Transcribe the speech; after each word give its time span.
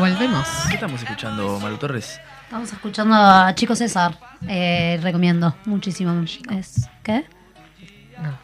volvemos. 0.00 0.48
¿Qué 0.68 0.74
estamos 0.74 1.02
escuchando, 1.02 1.60
Maru 1.60 1.76
Torres? 1.76 2.18
Estamos 2.44 2.72
escuchando 2.72 3.14
a 3.14 3.54
Chico 3.54 3.76
César. 3.76 4.18
Eh, 4.48 4.98
recomiendo 5.02 5.54
muchísimo. 5.66 6.24
Es, 6.50 6.88
¿Qué? 7.02 7.26
No. 8.20 8.38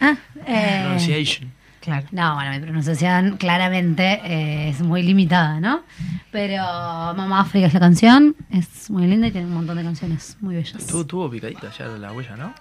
Ah, 0.00 0.16
eh, 0.46 0.80
Pronunciation. 0.84 1.52
Claro. 1.80 2.06
no, 2.12 2.36
bueno, 2.36 2.52
mi 2.52 2.60
pronunciación 2.60 3.36
claramente 3.36 4.20
eh, 4.24 4.68
es 4.70 4.80
muy 4.80 5.02
limitada, 5.02 5.60
¿no? 5.60 5.82
Pero 6.30 6.62
Mamá 6.62 7.40
África 7.40 7.66
es 7.66 7.74
la 7.74 7.80
canción, 7.80 8.36
es 8.50 8.88
muy 8.88 9.06
linda 9.06 9.26
y 9.26 9.32
tiene 9.32 9.48
un 9.48 9.54
montón 9.54 9.76
de 9.76 9.82
canciones 9.82 10.36
muy 10.40 10.54
bellas. 10.54 10.86
Tuvo, 10.86 11.04
tuvo 11.04 11.30
picadita 11.30 11.70
ya 11.76 11.86
la 11.88 12.12
huella, 12.12 12.36
¿no? 12.36 12.54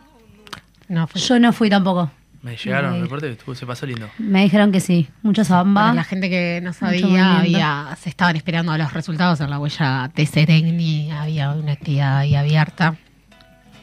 No, 0.89 1.07
fue 1.07 1.21
Yo 1.21 1.39
no 1.39 1.53
fui 1.53 1.69
tampoco. 1.69 2.11
Me 2.43 2.57
llegaron 2.57 2.95
Ok. 2.95 3.01
reportes 3.03 3.27
que 3.29 3.33
estuvo, 3.39 3.53
se 3.55 3.65
pasó 3.67 3.85
lindo. 3.85 4.09
Me 4.17 4.41
dijeron 4.43 4.71
que 4.71 4.79
sí, 4.79 5.07
mucha 5.21 5.43
samba. 5.43 5.81
Para 5.81 5.93
la 5.93 6.03
gente 6.03 6.27
que 6.29 6.59
no 6.63 6.73
sabía, 6.73 7.37
había, 7.39 7.95
se 8.01 8.09
estaban 8.09 8.35
esperando 8.35 8.75
los 8.77 8.93
resultados 8.93 9.39
en 9.41 9.49
la 9.51 9.59
huella 9.59 10.09
de 10.15 10.25
Serengni, 10.25 11.11
había 11.11 11.51
una 11.51 11.73
actividad 11.73 12.17
ahí 12.17 12.35
abierta. 12.35 12.95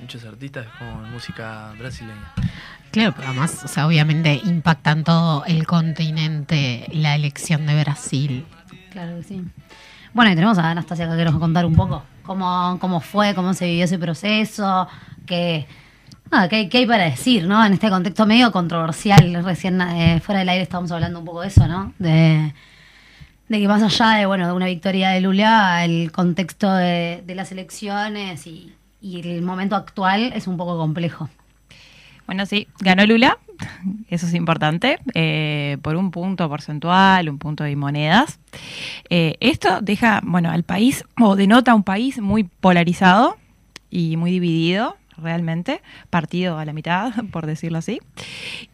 Muchos 0.01 0.25
artistas 0.25 0.67
con 0.79 1.11
música 1.13 1.73
brasileña. 1.79 2.33
Claro, 2.91 3.13
pero 3.15 3.29
además, 3.29 3.63
o 3.65 3.69
sea, 3.69 3.87
obviamente 3.87 4.41
impactan 4.45 5.05
todo 5.05 5.45
el 5.45 5.67
continente 5.67 6.87
la 6.93 7.15
elección 7.15 7.67
de 7.67 7.81
Brasil. 7.81 8.47
Claro 8.91 9.19
que 9.19 9.23
sí. 9.25 9.45
Bueno, 10.15 10.31
y 10.33 10.35
tenemos 10.35 10.59
a 10.59 10.71
Anastasia 10.71 11.09
que 11.17 11.25
nos 11.25 11.35
va 11.35 11.37
a 11.37 11.41
contar 11.41 11.67
un 11.67 11.77
poco 11.77 12.03
cómo, 12.23 12.79
cómo 12.81 13.01
fue, 13.01 13.35
cómo 13.35 13.55
se 13.55 13.67
vivió 13.67 13.85
ese 13.85 13.99
proceso, 13.99 14.89
qué, 15.27 15.67
nada, 16.31 16.49
qué, 16.49 16.69
hay 16.73 16.87
para 16.87 17.05
decir, 17.05 17.47
¿no? 17.47 17.65
En 17.65 17.73
este 17.73 17.91
contexto 17.91 18.27
medio 18.27 18.53
controversial. 18.53 19.43
Recién 19.45 19.81
eh, 19.81 20.21
fuera 20.21 20.41
del 20.41 20.49
aire 20.49 20.63
estábamos 20.63 20.91
hablando 20.93 21.19
un 21.19 21.25
poco 21.25 21.43
de 21.43 21.49
eso, 21.49 21.67
¿no? 21.67 21.93
De, 21.99 22.53
que 23.49 23.69
más 23.69 23.83
allá 23.83 24.19
de, 24.19 24.27
bueno, 24.27 24.47
de 24.47 24.53
una 24.53 24.67
victoria 24.67 25.11
de 25.11 25.21
Lula, 25.21 25.85
el 25.85 26.13
contexto 26.13 26.73
de, 26.73 27.23
las 27.27 27.51
elecciones 27.53 28.47
y, 28.47 28.75
y 29.01 29.21
el 29.21 29.43
momento 29.43 29.77
actual 29.77 30.33
es 30.35 30.47
un 30.47 30.57
poco 30.57 30.77
complejo. 30.77 31.29
Bueno, 32.27 32.45
sí, 32.45 32.69
ganó 32.81 33.07
Lula, 33.07 33.39
eso 34.09 34.27
es 34.27 34.35
importante, 34.35 34.99
eh, 35.15 35.79
por 35.83 35.97
un 35.97 36.11
punto 36.11 36.49
porcentual, 36.49 37.29
un 37.29 37.39
punto 37.39 37.65
de 37.65 37.75
monedas. 37.75 38.39
Eh, 39.09 39.37
esto 39.41 39.81
deja, 39.81 40.21
bueno, 40.23 40.51
al 40.51 40.63
país, 40.63 41.05
o 41.21 41.37
denota 41.37 41.75
un 41.75 41.85
país 41.85 42.21
muy 42.21 42.45
polarizado 42.45 43.37
y 43.91 44.17
muy 44.17 44.31
dividido, 44.31 44.97
realmente, 45.21 45.83
partido 46.11 46.59
a 46.59 46.65
la 46.65 46.73
mitad, 46.73 47.13
por 47.33 47.47
decirlo 47.47 47.79
así. 47.79 48.01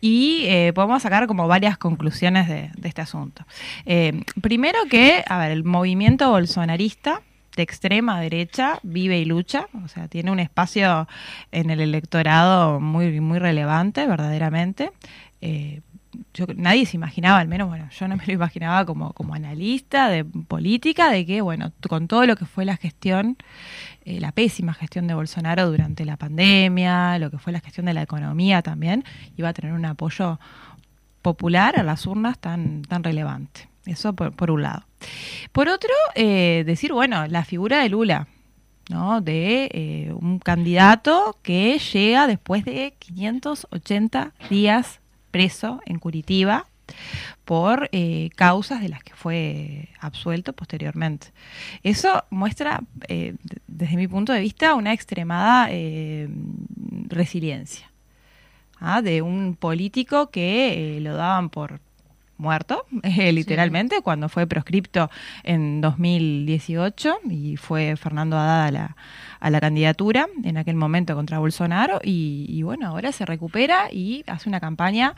Y 0.00 0.44
eh, 0.46 0.72
podemos 0.74 1.02
sacar 1.02 1.26
como 1.26 1.48
varias 1.48 1.78
conclusiones 1.78 2.48
de, 2.48 2.70
este 2.82 3.02
asunto. 3.02 3.44
Eh, 3.86 4.22
primero 4.40 4.78
que, 4.90 5.24
a 5.26 5.38
ver, 5.38 5.52
el 5.52 5.64
movimiento 5.64 6.30
bolsonarista 6.30 7.22
de 7.56 7.62
extrema 7.62 8.20
derecha 8.20 8.78
vive 8.82 9.18
y 9.18 9.24
lucha, 9.24 9.68
o 9.84 9.88
sea, 9.88 10.08
tiene 10.08 10.30
un 10.30 10.40
espacio 10.40 11.08
en 11.52 11.70
el 11.70 11.80
electorado 11.80 12.80
muy, 12.80 13.20
muy 13.20 13.38
relevante, 13.38 14.06
verdaderamente. 14.06 14.92
Eh, 15.40 15.80
yo, 16.32 16.46
nadie 16.56 16.86
se 16.86 16.96
imaginaba, 16.96 17.38
al 17.38 17.48
menos, 17.48 17.68
bueno, 17.68 17.88
yo 17.90 18.08
no 18.08 18.16
me 18.16 18.26
lo 18.26 18.32
imaginaba 18.32 18.84
como, 18.84 19.12
como 19.12 19.34
analista 19.34 20.08
de 20.08 20.24
política, 20.24 21.10
de 21.10 21.26
que, 21.26 21.40
bueno, 21.40 21.72
con 21.88 22.08
todo 22.08 22.26
lo 22.26 22.36
que 22.36 22.46
fue 22.46 22.64
la 22.64 22.76
gestión, 22.76 23.36
eh, 24.04 24.20
la 24.20 24.32
pésima 24.32 24.74
gestión 24.74 25.06
de 25.06 25.14
Bolsonaro 25.14 25.70
durante 25.70 26.04
la 26.04 26.16
pandemia, 26.16 27.18
lo 27.18 27.30
que 27.30 27.38
fue 27.38 27.52
la 27.52 27.60
gestión 27.60 27.86
de 27.86 27.94
la 27.94 28.02
economía 28.02 28.62
también, 28.62 29.04
iba 29.36 29.48
a 29.48 29.52
tener 29.52 29.72
un 29.72 29.84
apoyo 29.84 30.38
popular 31.22 31.78
a 31.78 31.82
las 31.82 32.06
urnas 32.06 32.38
tan, 32.38 32.82
tan 32.82 33.02
relevante. 33.02 33.68
Eso 33.86 34.14
por, 34.14 34.50
un 34.50 34.62
lado. 34.62 34.84
Por 35.52 35.68
otro, 35.68 35.92
eh, 36.14 36.64
decir, 36.66 36.92
bueno, 36.92 37.26
la 37.26 37.44
figura 37.44 37.82
de 37.82 37.88
Lula, 37.88 38.28
¿no? 38.90 39.20
De 39.20 39.68
eh, 39.72 40.12
un 40.12 40.38
candidato 40.38 41.38
que 41.42 41.78
llega 41.78 42.26
después 42.26 42.64
de 42.64 42.94
580 42.98 44.32
días 44.48 45.00
preso 45.30 45.80
en 45.86 45.98
Curitiba 45.98 46.66
por 47.44 47.88
eh, 47.92 48.30
causas 48.36 48.80
de 48.80 48.88
las 48.88 49.02
que 49.02 49.14
fue 49.14 49.88
absuelto 50.00 50.52
posteriormente. 50.52 51.28
Eso 51.82 52.24
muestra, 52.30 52.80
eh, 53.08 53.34
desde 53.66 53.96
mi 53.96 54.08
punto 54.08 54.32
de 54.32 54.40
vista, 54.40 54.74
una 54.74 54.92
extremada 54.92 55.68
eh, 55.70 56.28
resiliencia 57.08 57.90
¿ah? 58.80 59.02
de 59.02 59.22
un 59.22 59.56
político 59.56 60.30
que 60.30 60.98
lo 61.00 61.16
daban 61.16 61.50
por 61.50 61.80
muerto, 62.36 62.86
literalmente, 63.02 64.00
cuando 64.02 64.28
fue 64.28 64.46
proscripto 64.46 65.10
en 65.42 65.80
2018 65.80 67.18
y 67.30 67.56
fue 67.56 67.96
Fernando 67.96 68.36
Haddad 68.36 68.66
a 68.66 68.70
la, 68.70 68.96
a 69.40 69.50
la 69.50 69.60
candidatura 69.60 70.28
en 70.42 70.56
aquel 70.56 70.76
momento 70.76 71.14
contra 71.14 71.38
Bolsonaro 71.38 72.00
y, 72.02 72.46
y 72.48 72.62
bueno, 72.62 72.88
ahora 72.88 73.12
se 73.12 73.24
recupera 73.24 73.88
y 73.92 74.24
hace 74.26 74.48
una 74.48 74.60
campaña 74.60 75.14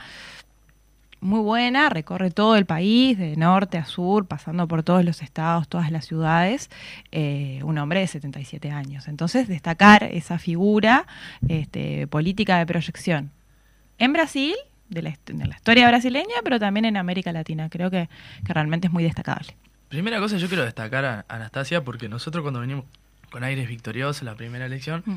muy 1.26 1.40
buena, 1.40 1.88
recorre 1.90 2.30
todo 2.30 2.56
el 2.56 2.64
país, 2.66 3.18
de 3.18 3.36
norte 3.36 3.76
a 3.78 3.84
sur, 3.84 4.26
pasando 4.26 4.66
por 4.68 4.82
todos 4.82 5.04
los 5.04 5.22
estados, 5.22 5.68
todas 5.68 5.90
las 5.90 6.06
ciudades, 6.06 6.70
eh, 7.12 7.60
un 7.64 7.76
hombre 7.78 8.00
de 8.00 8.06
77 8.06 8.70
años. 8.70 9.08
Entonces, 9.08 9.48
destacar 9.48 10.04
esa 10.04 10.38
figura 10.38 11.06
este, 11.48 12.06
política 12.06 12.58
de 12.58 12.66
proyección 12.66 13.30
en 13.98 14.12
Brasil, 14.12 14.54
de 14.88 15.02
la, 15.02 15.14
de 15.26 15.46
la 15.46 15.56
historia 15.56 15.88
brasileña, 15.88 16.36
pero 16.44 16.58
también 16.60 16.84
en 16.84 16.96
América 16.96 17.32
Latina. 17.32 17.68
Creo 17.68 17.90
que, 17.90 18.08
que 18.44 18.52
realmente 18.54 18.86
es 18.86 18.92
muy 18.92 19.02
destacable. 19.04 19.56
Primera 19.88 20.18
cosa, 20.20 20.36
yo 20.36 20.48
quiero 20.48 20.64
destacar 20.64 21.04
a 21.04 21.24
Anastasia 21.28 21.82
porque 21.84 22.08
nosotros 22.08 22.42
cuando 22.42 22.60
venimos 22.60 22.84
con 23.30 23.42
aires 23.44 23.68
victoriosos 23.68 24.22
la 24.22 24.34
primera 24.36 24.66
elección, 24.66 25.02
Mm. 25.06 25.16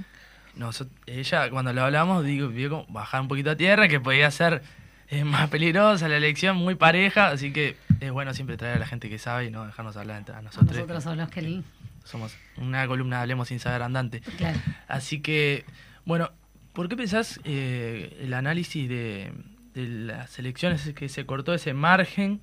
noso- 0.59 0.88
ella 1.06 1.50
cuando 1.52 1.72
lo 1.74 1.84
hablamos 1.84 2.25
digo, 2.25 2.48
vio 2.48 2.86
bajar 2.90 3.22
un 3.22 3.28
poquito 3.28 3.52
a 3.52 3.56
tierra, 3.56 3.88
que 3.88 4.00
podía 4.00 4.30
ser 4.31 4.62
eh, 5.09 5.24
más 5.24 5.50
peligrosa 5.50 6.08
la 6.08 6.18
elección, 6.18 6.58
muy 6.58 6.75
pareja, 6.75 7.28
así 7.28 7.52
que 7.52 7.75
es 8.00 8.12
bueno 8.12 8.34
siempre 8.34 8.58
traer 8.58 8.78
a 8.78 8.80
la 8.80 8.88
gente 8.88 9.09
que 9.09 9.18
sabe 9.18 9.46
y 9.46 9.52
no 9.52 9.66
dejarnos 9.66 9.97
hablar 9.97 10.18
entre 10.18 10.36
a 10.36 10.42
nosotros. 10.42 10.72
Nosotros 10.72 11.03
somos 11.03 11.18
los 11.18 11.30
que... 11.30 11.62
Somos 12.06 12.36
una 12.58 12.88
columna 12.88 13.18
de 13.18 13.22
Hablemos 13.24 13.50
sin 13.50 13.59
saber 13.59 13.84
andante. 13.84 14.22
Claro. 14.38 14.58
Así 14.88 15.19
que, 15.22 15.66
bueno, 16.06 16.31
¿por 16.74 16.90
qué 16.90 16.96
pensás 16.96 17.40
eh, 17.44 18.18
el 18.22 18.34
análisis 18.34 18.90
de, 18.90 19.31
de 19.75 19.88
las 19.88 20.40
elecciones 20.40 20.92
que 20.96 21.08
se 21.09 21.25
cortó 21.28 21.53
ese 21.53 21.74
margen? 21.74 22.42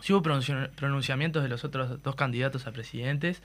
Si 0.00 0.12
hubo 0.14 0.22
pronunci- 0.22 0.70
pronunciamientos 0.70 1.42
de 1.42 1.48
los 1.50 1.64
otros 1.64 2.02
dos 2.02 2.14
candidatos 2.14 2.66
a 2.66 2.72
presidentes, 2.72 3.42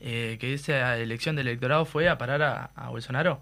eh, 0.00 0.36
que 0.40 0.52
esa 0.52 0.98
elección 0.98 1.36
del 1.36 1.48
electorado 1.48 1.84
fue 1.86 2.08
a 2.08 2.18
parar 2.18 2.42
a, 2.42 2.70
a 2.74 2.88
Bolsonaro. 2.90 3.40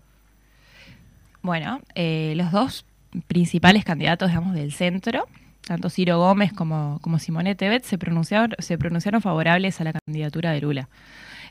Bueno, 1.42 1.80
eh, 1.94 2.34
los 2.36 2.52
dos 2.52 2.84
principales 3.26 3.84
candidatos, 3.84 4.28
digamos, 4.28 4.54
del 4.54 4.72
centro, 4.72 5.26
tanto 5.66 5.90
Ciro 5.90 6.18
Gómez 6.18 6.52
como, 6.52 6.98
como 7.02 7.18
Simone 7.18 7.54
Tebet, 7.54 7.84
se 7.84 7.98
pronunciaron, 7.98 8.54
se 8.58 8.78
pronunciaron 8.78 9.20
favorables 9.20 9.80
a 9.80 9.84
la 9.84 9.92
candidatura 9.92 10.52
de 10.52 10.60
Lula. 10.60 10.88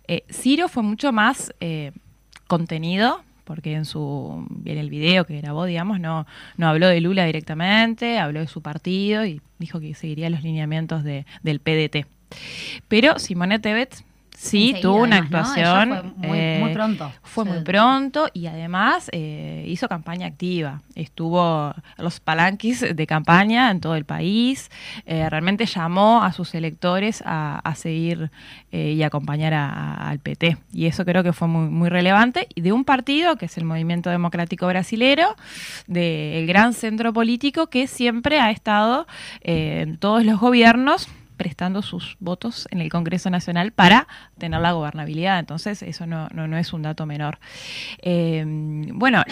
Eh, 0.08 0.24
Ciro 0.32 0.68
fue 0.68 0.84
mucho 0.84 1.12
más 1.12 1.54
eh, 1.60 1.92
contenido, 2.48 3.24
porque 3.44 3.74
en 3.74 3.86
su 3.86 4.46
en 4.66 4.78
el 4.78 4.90
video 4.90 5.26
que 5.26 5.38
grabó, 5.42 5.66
digamos, 5.66 6.00
no, 6.00 6.28
no 6.58 6.68
habló 6.68 6.88
de 6.88 7.02
Lula 7.02 7.26
directamente, 7.26 8.20
habló 8.20 8.42
de 8.42 8.48
su 8.48 8.62
partido 8.62 9.26
y 9.26 9.42
dijo 9.58 9.80
que 9.80 9.94
seguiría 9.96 10.30
los 10.30 10.44
lineamientos 10.44 11.04
de, 11.04 11.26
del 11.44 11.60
PDT. 11.60 12.08
Pero 12.88 13.18
Simone 13.20 13.60
Tebet 13.60 14.04
sí 14.42 14.76
tuvo 14.82 15.04
una 15.04 15.18
además, 15.18 15.50
¿no? 15.50 15.56
Ella 15.62 15.72
actuación. 15.82 16.14
fue 16.18 16.28
muy- 16.30 16.60
muy 16.64 16.74
pronto. 16.74 17.12
Fue 17.24 17.44
Sí. 17.44 17.50
muy 17.52 17.60
pronto 17.64 18.30
y 18.34 18.46
además 18.48 19.10
eh, 19.12 19.66
hizo 19.68 19.88
campaña 19.90 20.28
activa. 20.28 20.82
Estuvo 20.96 21.74
en 21.98 22.04
los 22.04 22.20
palanquis 22.20 22.86
de 22.96 23.08
campaña 23.08 23.70
en 23.72 23.82
todo 23.82 23.96
el 23.96 24.06
país. 24.06 24.70
eh, 25.06 25.30
realmente 25.30 25.66
llamó 25.66 26.24
a 26.24 26.32
sus 26.34 26.54
electores 26.56 27.22
a, 27.26 27.60
a 27.60 27.76
seguir 27.76 28.32
eh, 28.72 28.92
y 28.94 29.04
acompañar 29.04 29.54
a- 29.54 29.70
a- 29.70 30.10
al 30.10 30.20
PT. 30.20 30.58
Y 30.74 30.86
eso 30.86 31.04
creo 31.06 31.24
que 31.24 31.34
fue 31.34 31.48
muy, 31.48 31.68
muy 31.70 31.90
relevante. 31.90 32.48
Y 32.56 32.62
de 32.62 32.72
un 32.72 32.84
partido 32.86 33.36
que 33.36 33.46
es 33.46 33.58
el 33.58 33.66
Movimiento 33.66 34.10
Democrático 34.10 34.68
Brasilero, 34.68 35.36
del 35.88 36.46
gran 36.48 36.74
centro 36.74 37.12
político 37.14 37.68
que 37.68 37.88
siempre 37.88 38.40
ha 38.40 38.52
estado 38.52 39.08
eh, 39.42 39.82
en 39.82 39.98
todos 39.98 40.24
los 40.24 40.40
gobiernos 40.40 41.08
prestando 41.40 41.82
sus 41.82 42.18
votos 42.20 42.68
en 42.70 42.82
el 42.82 42.90
Congreso 42.92 43.30
Nacional 43.32 43.72
para 43.72 44.08
tener 44.38 44.60
la 44.60 44.74
gobernabilidad. 44.74 45.40
Entonces, 45.40 45.82
eso 45.82 46.06
no, 46.06 46.28
no, 46.34 46.48
no 46.48 46.58
es 46.58 46.74
un 46.74 46.82
dato 46.84 47.06
menor. 47.08 47.40
Eh, 48.02 48.44
bueno, 48.94 49.24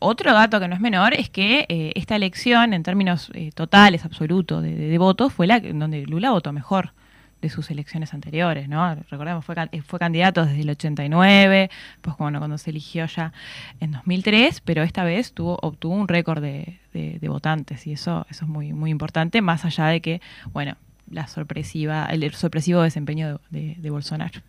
otro 0.00 0.32
dato 0.34 0.58
que 0.58 0.66
no 0.66 0.74
es 0.74 0.80
menor 0.80 1.14
es 1.14 1.30
que 1.30 1.64
eh, 1.68 1.92
esta 1.94 2.16
elección, 2.16 2.74
en 2.74 2.82
términos 2.82 3.30
eh, 3.34 3.52
totales, 3.54 4.04
absolutos 4.04 4.60
de, 4.62 4.74
de- 4.74 4.98
votos, 4.98 5.32
fue 5.32 5.46
la 5.46 5.60
donde 5.60 6.04
Lula 6.04 6.32
votó 6.32 6.52
mejor 6.52 6.92
de 7.40 7.48
sus 7.48 7.70
elecciones 7.70 8.12
anteriores, 8.14 8.68
¿no? 8.68 8.94
Recordemos, 9.10 9.44
fue, 9.44 9.54
fue 9.84 9.98
candidato 9.98 10.44
desde 10.44 10.60
el 10.62 10.70
89, 10.70 11.70
pues 12.00 12.16
bueno, 12.16 12.38
cuando 12.38 12.58
se 12.58 12.70
eligió 12.70 13.06
ya 13.06 13.32
en 13.80 13.92
2003, 13.92 14.60
pero 14.60 14.82
esta 14.82 15.02
vez 15.04 15.32
tuvo, 15.32 15.58
obtuvo 15.62 15.94
un 15.94 16.06
récord 16.08 16.40
de- 16.42 16.78
de 16.92 17.28
votantes 17.28 17.86
y 17.86 17.92
eso, 17.92 18.26
eso 18.28 18.44
es 18.44 18.48
muy, 18.50 18.72
muy 18.72 18.90
importante, 18.90 19.40
más 19.40 19.64
allá 19.64 19.86
de 19.86 20.00
que, 20.00 20.20
bueno, 20.52 20.76
la 21.12 21.26
sorpresiva, 21.28 22.06
el 22.06 22.34
sorpresivo 22.34 22.82
desempeño 22.82 23.40
de, 23.50 23.90
Bolsonaro. 23.90 24.40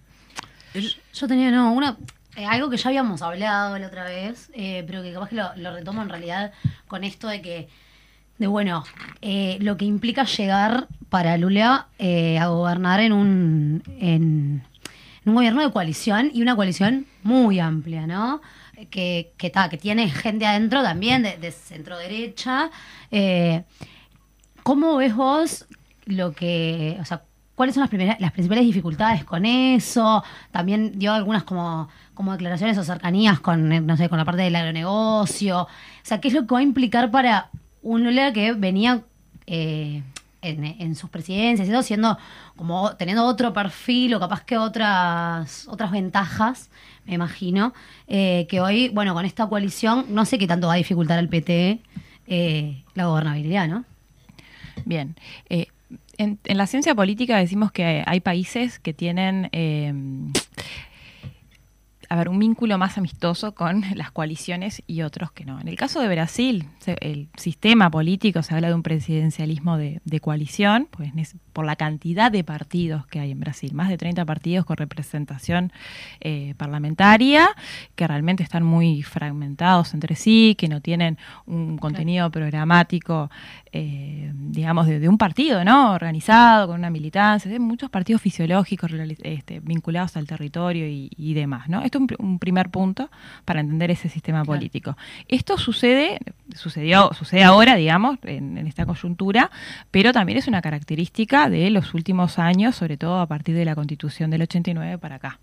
Yo 1.13 1.27
tenía, 1.27 1.51
no, 1.51 1.73
una, 1.73 1.97
eh, 2.35 2.45
algo 2.45 2.69
que 2.69 2.77
ya 2.77 2.89
habíamos 2.89 3.21
hablado 3.21 3.77
la 3.77 3.87
otra 3.87 4.05
vez, 4.05 4.49
eh, 4.55 4.83
pero 4.87 5.03
que 5.03 5.13
capaz 5.13 5.29
que 5.29 5.35
lo, 5.35 5.73
retomo 5.73 6.01
en 6.01 6.09
realidad 6.09 6.51
con 6.87 7.03
esto 7.03 7.27
de 7.27 7.41
que, 7.41 7.69
de 8.39 8.47
bueno, 8.47 8.83
eh, 9.21 9.57
lo 9.61 9.77
que 9.77 9.85
implica 9.85 10.23
llegar 10.23 10.87
para 11.09 11.37
Lula 11.37 11.87
a 11.99 12.47
gobernar 12.47 13.01
en 13.01 13.13
un, 13.13 13.83
en, 13.99 14.63
un 15.25 15.35
gobierno 15.35 15.61
de 15.61 15.71
coalición 15.71 16.31
y 16.33 16.41
una 16.41 16.55
coalición 16.55 17.05
muy 17.21 17.59
amplia, 17.59 18.07
¿no? 18.07 18.41
Que, 18.89 19.31
que, 19.37 19.51
que 19.51 19.77
tiene 19.77 20.09
gente 20.09 20.47
adentro 20.47 20.81
también 20.81 21.21
de, 21.21 21.37
de 21.37 21.51
centro 21.51 21.97
derecha. 21.97 22.71
¿Cómo 24.63 24.95
ves 24.95 25.13
vos 25.15 25.67
lo 26.05 26.33
que, 26.33 26.97
o 26.99 27.05
sea, 27.05 27.23
cuáles 27.55 27.75
son 27.75 27.81
las, 27.81 27.89
primeras, 27.89 28.19
las 28.19 28.31
principales 28.31 28.65
dificultades 28.65 29.23
con 29.23 29.45
eso? 29.45 30.23
También 30.51 30.97
dio 30.97 31.13
algunas 31.13 31.43
como, 31.43 31.89
como 32.13 32.31
declaraciones 32.33 32.77
o 32.77 32.83
cercanías 32.83 33.39
con, 33.39 33.85
no 33.85 33.97
sé, 33.97 34.09
con 34.09 34.17
la 34.17 34.25
parte 34.25 34.41
del 34.41 34.55
agronegocio. 34.55 35.63
O 35.63 35.67
sea, 36.03 36.19
¿qué 36.19 36.29
es 36.29 36.33
lo 36.33 36.45
que 36.45 36.53
va 36.53 36.59
a 36.59 36.63
implicar 36.63 37.11
para 37.11 37.49
un 37.81 38.03
Lula 38.03 38.33
que 38.33 38.53
venía 38.53 39.03
eh, 39.45 40.03
en, 40.43 40.95
sus 40.95 41.09
presidencias 41.09 41.67
todo, 41.69 41.83
siendo 41.83 42.17
como 42.55 42.95
teniendo 42.95 43.25
otro 43.25 43.53
perfil 43.53 44.13
o 44.15 44.19
capaz 44.19 44.43
que 44.43 44.57
otras, 44.57 45.67
otras 45.67 45.91
ventajas, 45.91 46.69
me 47.05 47.15
imagino, 47.15 47.73
eh, 48.07 48.45
que 48.49 48.61
hoy, 48.61 48.89
bueno, 48.89 49.13
con 49.13 49.25
esta 49.25 49.47
coalición, 49.47 50.05
no 50.09 50.25
sé 50.25 50.37
qué 50.37 50.47
tanto 50.47 50.67
va 50.67 50.73
a 50.73 50.77
dificultar 50.77 51.19
al 51.19 51.29
PT 51.29 51.81
eh, 52.27 52.83
la 52.93 53.05
gobernabilidad, 53.05 53.67
¿no? 53.67 53.85
Bien. 54.85 55.15
Eh, 55.49 55.67
en, 56.17 56.39
la 56.45 56.67
ciencia 56.67 56.95
política 56.95 57.37
decimos 57.37 57.71
que 57.71 58.03
hay 58.05 58.19
países 58.19 58.79
que 58.79 58.93
tienen 58.93 59.49
eh, 59.51 59.93
a 62.13 62.15
ver, 62.15 62.29
un 62.29 62.37
vínculo 62.37 62.77
más 62.77 62.99
amistoso 62.99 63.55
con 63.55 63.83
las 63.95 64.11
coaliciones 64.11 64.83
y 64.85 65.01
otros 65.01 65.31
que 65.31 65.45
no. 65.45 65.59
En 65.59 65.67
el 65.67 65.75
caso 65.75 65.99
de 65.99 66.07
Brasil, 66.07 66.67
el 66.85 67.27
sistema 67.37 67.89
político 67.89 68.43
se 68.43 68.53
habla 68.53 68.67
de 68.67 68.75
un 68.75 68.83
presidencialismo 68.83 69.77
de, 69.77 69.99
coalición, 70.21 70.87
pues 70.91 71.11
por 71.53 71.65
la 71.65 71.75
cantidad 71.75 72.31
de 72.31 72.43
partidos 72.43 73.07
que 73.07 73.19
hay 73.19 73.31
en 73.31 73.39
Brasil, 73.39 73.73
más 73.73 73.89
de 73.89 73.97
30 73.97 74.25
partidos 74.25 74.63
con 74.63 74.77
representación 74.77 75.71
eh, 76.19 76.53
parlamentaria, 76.55 77.49
que 77.95 78.07
realmente 78.07 78.43
están 78.43 78.63
muy 78.63 79.01
fragmentados 79.01 79.95
entre 79.95 80.15
sí, 80.15 80.55
que 80.55 80.67
no 80.67 80.81
tienen 80.81 81.17
un 81.47 81.79
contenido 81.79 82.29
programático, 82.29 83.31
eh, 83.71 84.31
digamos, 84.35 84.85
de, 84.85 85.09
un 85.09 85.17
partido, 85.17 85.65
¿no? 85.65 85.93
Organizado, 85.93 86.67
con 86.67 86.77
una 86.77 86.91
militancia, 86.91 87.51
hay 87.51 87.57
muchos 87.57 87.89
partidos 87.89 88.21
fisiológicos 88.21 88.91
este, 89.23 89.59
vinculados 89.61 90.15
al 90.15 90.27
territorio 90.27 90.85
y, 90.87 91.33
demás, 91.33 91.67
¿no? 91.69 91.81
Esto 91.81 92.02
un, 92.19 92.39
primer 92.39 92.69
punto 92.69 93.09
para 93.45 93.59
entender 93.59 93.91
ese 93.91 94.09
sistema 94.09 94.43
político. 94.43 94.97
Esto 95.27 95.57
sucede, 95.57 96.19
sucedió, 96.55 97.11
sucede 97.13 97.43
ahora, 97.43 97.75
digamos, 97.75 98.17
en, 98.23 98.57
esta 98.67 98.85
coyuntura, 98.85 99.51
pero 99.91 100.13
también 100.13 100.37
es 100.37 100.47
una 100.47 100.61
característica 100.61 101.49
de 101.49 101.69
los 101.69 101.93
últimos 101.93 102.39
años, 102.39 102.75
sobre 102.75 102.97
todo 102.97 103.19
a 103.19 103.27
partir 103.27 103.55
de 103.55 103.65
la 103.65 103.75
constitución 103.75 104.29
del 104.29 104.43
89 104.43 104.97
para 104.97 105.15
acá. 105.15 105.39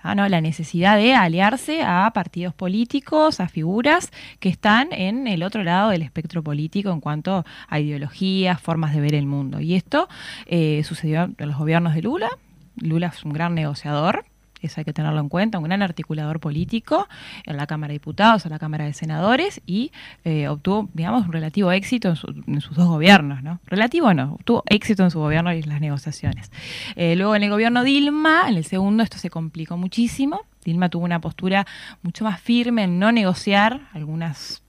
Ah, 0.00 0.14
¿no? 0.14 0.28
La 0.28 0.40
necesidad 0.40 0.96
de 0.96 1.14
aliarse 1.14 1.82
a 1.82 2.08
partidos 2.14 2.54
políticos, 2.54 3.40
a 3.40 3.48
figuras 3.48 4.12
que 4.38 4.48
están 4.48 4.92
en 4.92 5.26
el 5.26 5.42
otro 5.42 5.64
lado 5.64 5.90
del 5.90 6.02
espectro 6.02 6.42
político 6.42 6.90
en 6.90 7.00
cuanto 7.00 7.44
a 7.68 7.80
ideologías, 7.80 8.60
formas 8.60 8.94
de 8.94 9.00
ver 9.00 9.16
el 9.16 9.26
mundo. 9.26 9.60
Y 9.60 9.74
esto 9.74 10.08
eh, 10.46 10.82
sucedió 10.84 11.24
en 11.36 11.48
los 11.48 11.58
gobiernos 11.58 11.94
de 11.94 12.02
Lula. 12.02 12.30
Lula 12.76 13.08
es 13.08 13.24
un 13.24 13.32
gran 13.32 13.56
negociador, 13.56 14.24
eso 14.60 14.80
hay 14.80 14.84
que 14.84 14.92
tenerlo 14.92 15.20
en 15.20 15.28
cuenta, 15.28 15.58
un 15.58 15.64
gran 15.64 15.82
articulador 15.82 16.40
político 16.40 17.08
en 17.44 17.56
la 17.56 17.66
Cámara 17.66 17.88
de 17.88 17.94
Diputados, 17.94 18.44
en 18.44 18.52
la 18.52 18.58
Cámara 18.58 18.84
de 18.84 18.92
Senadores 18.92 19.60
y 19.66 19.92
eh, 20.24 20.48
obtuvo, 20.48 20.88
digamos, 20.94 21.26
un 21.26 21.32
relativo 21.32 21.72
éxito 21.72 22.08
en, 22.08 22.60
sus 22.60 22.76
dos 22.76 22.88
gobiernos, 22.88 23.42
¿no? 23.42 23.60
Relativo 23.66 24.12
no, 24.14 24.34
obtuvo 24.34 24.62
éxito 24.66 25.04
en 25.04 25.10
su 25.10 25.18
gobierno 25.18 25.52
y 25.52 25.58
en 25.58 25.68
las 25.68 25.80
negociaciones. 25.80 26.50
Eh, 26.96 27.16
luego 27.16 27.36
en 27.36 27.42
el 27.42 27.50
gobierno 27.50 27.82
Dilma, 27.84 28.48
en 28.48 28.56
el 28.56 28.64
segundo 28.64 29.02
esto 29.02 29.18
se 29.18 29.30
complicó 29.30 29.76
muchísimo. 29.76 30.42
Dilma 30.64 30.88
tuvo 30.88 31.04
una 31.04 31.20
postura 31.20 31.66
mucho 32.02 32.24
más 32.24 32.40
firme 32.40 32.84
en 32.84 32.98
no 32.98 33.12
negociar 33.12 33.88
algunas 33.92 34.62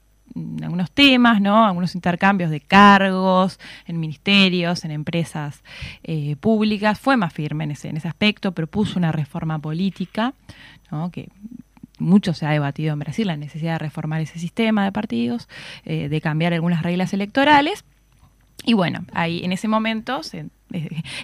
algunos 0.62 0.92
temas, 0.92 1.42
¿no? 1.42 1.66
Algunos 1.66 1.96
intercambios 1.96 2.50
de 2.50 2.60
cargos 2.60 3.60
en 3.86 4.00
ministerios, 4.00 4.86
en 4.86 4.92
empresas 4.92 5.64
eh, 6.04 6.36
públicas. 6.40 7.00
Fue 7.00 7.18
más 7.18 7.34
firme 7.34 7.64
en 7.64 7.72
ese, 7.72 7.92
aspecto, 8.04 8.52
propuso 8.52 9.00
una 9.00 9.12
reforma 9.12 9.60
política, 9.60 10.34
¿no? 10.92 11.12
Que 11.12 11.30
mucho 11.98 12.34
se 12.34 12.46
ha 12.46 12.52
debatido 12.52 12.94
en 12.94 13.00
Brasil, 13.00 13.28
la 13.28 13.38
necesidad 13.38 13.74
de 13.74 13.80
reformar 13.80 14.22
ese 14.22 14.40
sistema 14.40 14.86
de 14.86 14.92
partidos, 14.92 15.50
eh, 15.86 16.10
de 16.10 16.22
cambiar 16.22 16.54
algunas 16.54 16.84
reglas 16.84 17.14
electorales. 17.14 17.84
Y 18.66 18.74
bueno, 18.74 19.06
ahí 19.14 19.42
en 19.44 19.52
ese 19.52 19.68
momento 19.68 20.22
se, 20.22 20.46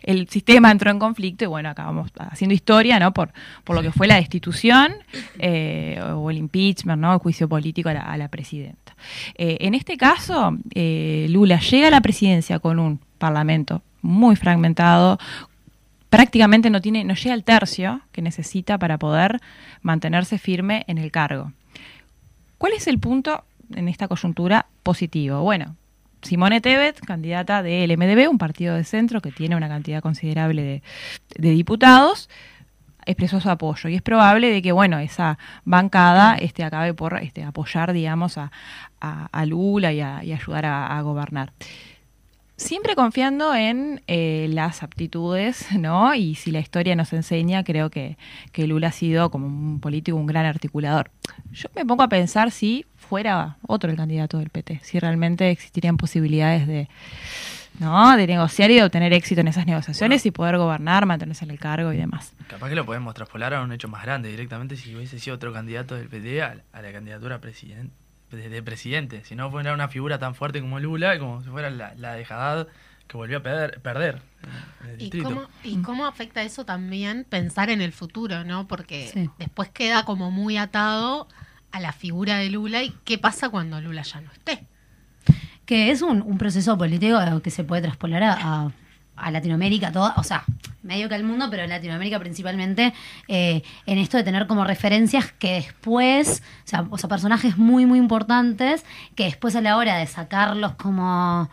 el 0.04 0.28
sistema 0.30 0.72
entró 0.72 0.90
en 0.92 1.00
conflicto 1.00 1.44
y 1.44 1.48
bueno, 1.48 1.70
acabamos 1.70 2.12
haciendo 2.18 2.54
historia, 2.54 3.00
¿no? 3.00 3.14
Por, 3.14 3.32
por 3.64 3.76
lo 3.76 3.82
que 3.82 3.92
fue 3.92 4.08
la 4.08 4.16
destitución 4.16 4.94
eh, 5.38 6.02
o 6.16 6.30
el 6.32 6.38
impeachment, 6.38 7.02
¿no? 7.02 7.14
El 7.14 7.20
juicio 7.20 7.48
político 7.48 7.90
a 7.90 8.18
la, 8.18 8.28
presidenta. 8.30 8.96
Eh, 9.36 9.58
en 9.62 9.76
este 9.76 9.98
caso, 9.98 10.58
eh, 10.74 11.28
Lula 11.30 11.60
llega 11.60 11.88
a 11.88 11.92
la 11.92 12.02
presidencia 12.02 12.60
con 12.60 12.80
un 12.80 13.00
parlamento 13.18 13.82
muy 14.02 14.36
fragmentado, 14.36 15.20
prácticamente 16.10 16.70
no 16.70 16.82
tiene, 16.82 17.04
no 17.04 17.14
llega 17.14 17.34
al 17.34 17.44
tercio 17.44 18.02
que 18.12 18.22
necesita 18.22 18.78
para 18.78 18.98
poder 18.98 19.42
mantenerse 19.82 20.38
firme 20.38 20.86
en 20.88 20.98
el 20.98 21.12
cargo. 21.12 21.52
¿Cuál 22.58 22.74
es 22.74 22.88
el 22.88 23.00
punto 23.00 23.44
en 23.74 23.88
esta 23.88 24.08
coyuntura 24.08 24.68
positivo? 24.84 25.42
Bueno, 25.42 25.76
Simone 26.26 26.60
Tebet, 26.60 27.00
candidata 27.02 27.62
del 27.62 27.96
MDB, 27.98 28.30
un 28.30 28.40
partido 28.40 28.76
de 28.76 28.84
centro 28.84 29.22
que 29.22 29.32
tiene 29.32 29.56
una 29.56 29.70
cantidad 29.70 30.02
considerable 30.02 30.82
de, 31.38 31.50
diputados, 31.52 32.30
expresó 33.06 33.40
su 33.40 33.50
apoyo. 33.50 33.90
Y 33.90 33.96
es 33.96 34.02
probable 34.02 34.50
de 34.50 34.62
que 34.64 34.72
bueno 34.72 34.98
esa 34.98 35.38
bancada 35.64 36.36
este 36.36 36.64
acabe 36.64 36.96
por 36.96 37.22
este, 37.22 37.44
apoyar 37.44 37.94
digamos 37.94 38.38
a, 38.38 38.52
Lula 39.46 39.94
y, 39.94 40.02
ayudar 40.02 40.66
a, 40.66 41.00
gobernar 41.02 41.54
siempre 42.58 42.96
confiando 42.96 43.54
en 43.54 44.02
eh, 44.08 44.48
las 44.50 44.84
aptitudes 44.84 45.68
no 45.78 46.14
y 46.16 46.36
si 46.36 46.52
la 46.52 46.60
historia 46.60 46.96
nos 46.96 47.14
enseña 47.14 47.64
creo 47.64 47.90
que, 47.90 48.18
que 48.52 48.68
Lula 48.68 48.88
ha 48.88 48.92
sido 48.92 49.30
como 49.30 49.48
un 49.48 49.80
político 49.80 50.18
un 50.18 50.26
gran 50.26 50.46
articulador 50.46 51.12
yo 51.52 51.70
me 51.76 51.86
pongo 51.86 52.04
a 52.04 52.10
pensar 52.10 52.52
si 52.52 52.86
fuera 53.06 53.58
otro 53.68 53.90
el 53.90 53.98
candidato 53.98 54.40
del 54.40 54.50
PT, 54.50 54.82
si 54.84 55.00
realmente 55.00 55.50
existirían 55.52 55.98
posibilidades 55.98 56.68
de, 56.68 56.90
¿no? 57.80 58.16
de 58.18 58.28
negociar 58.28 58.72
y 58.72 58.76
de 58.76 58.84
obtener 58.84 59.14
éxito 59.14 59.42
en 59.42 59.48
esas 59.48 59.66
negociaciones 59.66 60.26
y 60.26 60.32
poder 60.32 60.58
gobernar, 60.58 61.06
mantenerse 61.06 61.46
en 61.46 61.52
el 61.52 61.60
cargo 61.60 61.94
y 61.94 61.98
demás. 61.98 62.34
Capaz 62.48 62.70
que 62.70 62.76
lo 62.76 62.86
podemos 62.86 63.14
traspolar 63.14 63.54
a 63.54 63.62
un 63.62 63.72
hecho 63.72 63.88
más 63.88 64.04
grande 64.04 64.30
directamente 64.30 64.76
si 64.76 64.96
hubiese 64.96 65.20
sido 65.20 65.36
otro 65.36 65.54
candidato 65.54 65.96
del 65.96 66.10
PT 66.10 66.42
a, 66.42 66.56
la 66.74 66.92
candidatura 66.92 67.40
presidente, 67.40 67.94
de, 68.32 68.64
presidente. 68.64 69.24
Si 69.24 69.36
no 69.36 69.50
fuera 69.52 69.74
una 69.74 69.88
figura 69.88 70.20
tan 70.20 70.36
fuerte 70.36 70.62
como 70.62 70.80
Lula, 70.80 71.20
como 71.20 71.44
si 71.44 71.50
fuera 71.50 71.70
la, 71.70 71.94
la 71.96 72.14
dejadad 72.14 72.68
que 73.08 73.18
volvió 73.18 73.38
a 73.38 73.42
perder. 73.42 73.82
perder 73.82 74.22
¿Y, 74.98 75.22
cómo, 75.22 75.48
¿Y 75.64 75.82
cómo 75.82 76.06
afecta 76.06 76.44
eso 76.44 76.66
también 76.66 77.26
pensar 77.28 77.70
en 77.70 77.82
el 77.82 77.92
futuro, 77.92 78.44
no? 78.44 78.68
Porque 78.68 79.30
después 79.38 79.70
queda 79.70 80.06
como 80.06 80.32
muy 80.32 80.58
atado 80.58 81.28
a 81.72 81.80
la 81.80 81.92
figura 81.92 82.38
de 82.38 82.50
Lula 82.50 82.84
y 82.84 82.92
qué 83.04 83.18
pasa 83.18 83.50
cuando 83.50 83.80
Lula 83.82 84.02
ya 84.04 84.22
no 84.22 84.32
esté. 84.32 84.66
Que 85.66 85.92
es 85.92 86.02
un, 86.02 86.38
proceso 86.38 86.78
político 86.78 87.20
que 87.44 87.52
se 87.52 87.64
puede 87.64 87.82
traspolar 87.84 88.24
a, 88.24 88.72
Latinoamérica, 89.32 89.92
toda, 89.92 90.14
o 90.18 90.24
sea, 90.24 90.44
medio 90.86 91.10
que 91.10 91.16
al 91.16 91.24
mundo, 91.24 91.48
pero 91.50 91.64
en 91.64 91.70
Latinoamérica 91.70 92.20
principalmente, 92.20 92.94
eh, 93.28 93.64
en 93.86 93.98
esto 93.98 94.18
de 94.18 94.24
tener 94.24 94.48
como 94.48 94.64
referencias 94.64 95.34
que 95.34 95.54
después, 95.54 96.44
o 96.66 96.68
sea, 96.68 96.86
o 96.90 96.98
sea, 96.98 97.10
personajes 97.10 97.58
muy, 97.58 97.86
muy 97.86 98.00
importantes, 98.00 98.86
que 99.16 99.26
después 99.26 99.56
a 99.56 99.62
la 99.62 99.78
hora 99.78 99.98
de 99.98 100.08
sacarlos 100.08 100.76
como 100.76 101.50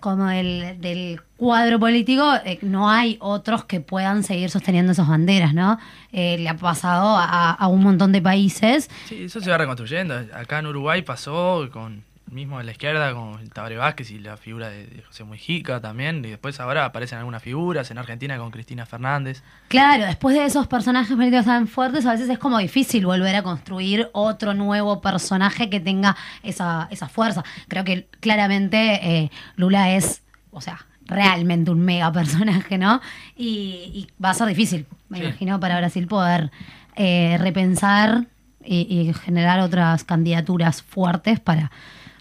como 0.00 0.28
el, 0.28 0.80
del 0.80 1.20
cuadro 1.36 1.78
político, 1.78 2.34
eh, 2.44 2.58
no 2.60 2.90
hay 2.90 3.18
otros 3.20 3.66
que 3.66 3.80
puedan 3.80 4.24
seguir 4.24 4.50
sosteniendo 4.50 4.90
esas 4.90 5.08
banderas, 5.08 5.54
¿no? 5.54 5.78
Eh, 6.10 6.38
le 6.38 6.48
ha 6.48 6.56
pasado 6.56 7.16
a, 7.16 7.66
un 7.68 7.84
montón 7.84 8.10
de 8.10 8.20
países. 8.20 8.90
Sí, 9.06 9.24
eso 9.26 9.40
se 9.40 9.48
va 9.48 9.58
reconstruyendo. 9.58 10.14
Acá 10.34 10.58
en 10.58 10.66
Uruguay 10.66 11.02
pasó 11.02 11.68
con 11.72 12.02
mismo 12.32 12.58
en 12.60 12.66
la 12.66 12.72
izquierda 12.72 13.12
con 13.14 13.38
el 13.40 13.50
Tabre 13.50 13.76
Vázquez 13.76 14.10
y 14.10 14.18
la 14.18 14.36
figura 14.36 14.68
de, 14.70 15.02
José 15.06 15.24
Mujica 15.24 15.80
también, 15.80 16.24
y 16.24 16.30
después 16.30 16.58
ahora 16.60 16.84
aparecen 16.84 17.18
algunas 17.18 17.42
figuras 17.42 17.90
en 17.90 17.98
Argentina 17.98 18.38
con 18.38 18.50
Cristina 18.50 18.86
Fernández. 18.86 19.42
Claro, 19.68 20.04
después 20.04 20.34
de 20.34 20.44
esos 20.44 20.66
personajes 20.66 21.14
políticos 21.14 21.46
tan 21.46 21.68
fuertes, 21.68 22.06
a 22.06 22.12
veces 22.12 22.28
es 22.28 22.38
como 22.38 22.58
difícil 22.58 23.06
volver 23.06 23.36
a 23.36 23.42
construir 23.42 24.08
otro 24.12 24.54
nuevo 24.54 25.00
personaje 25.00 25.70
que 25.70 25.80
tenga 25.80 26.16
esa, 26.42 26.88
esa 26.90 27.08
fuerza. 27.08 27.44
Creo 27.68 27.84
que 27.84 28.08
claramente 28.20 29.00
eh, 29.02 29.30
Lula 29.56 29.94
es, 29.94 30.22
o 30.50 30.60
sea, 30.60 30.86
realmente 31.06 31.70
un 31.70 31.80
mega 31.80 32.12
personaje, 32.12 32.78
¿no? 32.78 33.00
Y, 33.36 34.08
va 34.22 34.30
a 34.30 34.34
ser 34.34 34.48
difícil, 34.48 34.86
me 35.08 35.18
imagino, 35.18 35.60
para 35.60 35.78
Brasil 35.78 36.06
poder 36.06 36.50
eh, 36.96 37.36
repensar 37.40 38.26
y, 38.64 39.12
generar 39.24 39.60
otras 39.60 40.04
candidaturas 40.04 40.82
fuertes 40.82 41.40
para, 41.40 41.70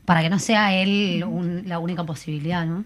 para 0.05 0.21
que 0.21 0.29
no 0.29 0.39
sea 0.39 0.73
él 0.75 1.23
la 1.65 1.79
única 1.79 2.03
posibilidad, 2.03 2.65
¿no? 2.65 2.85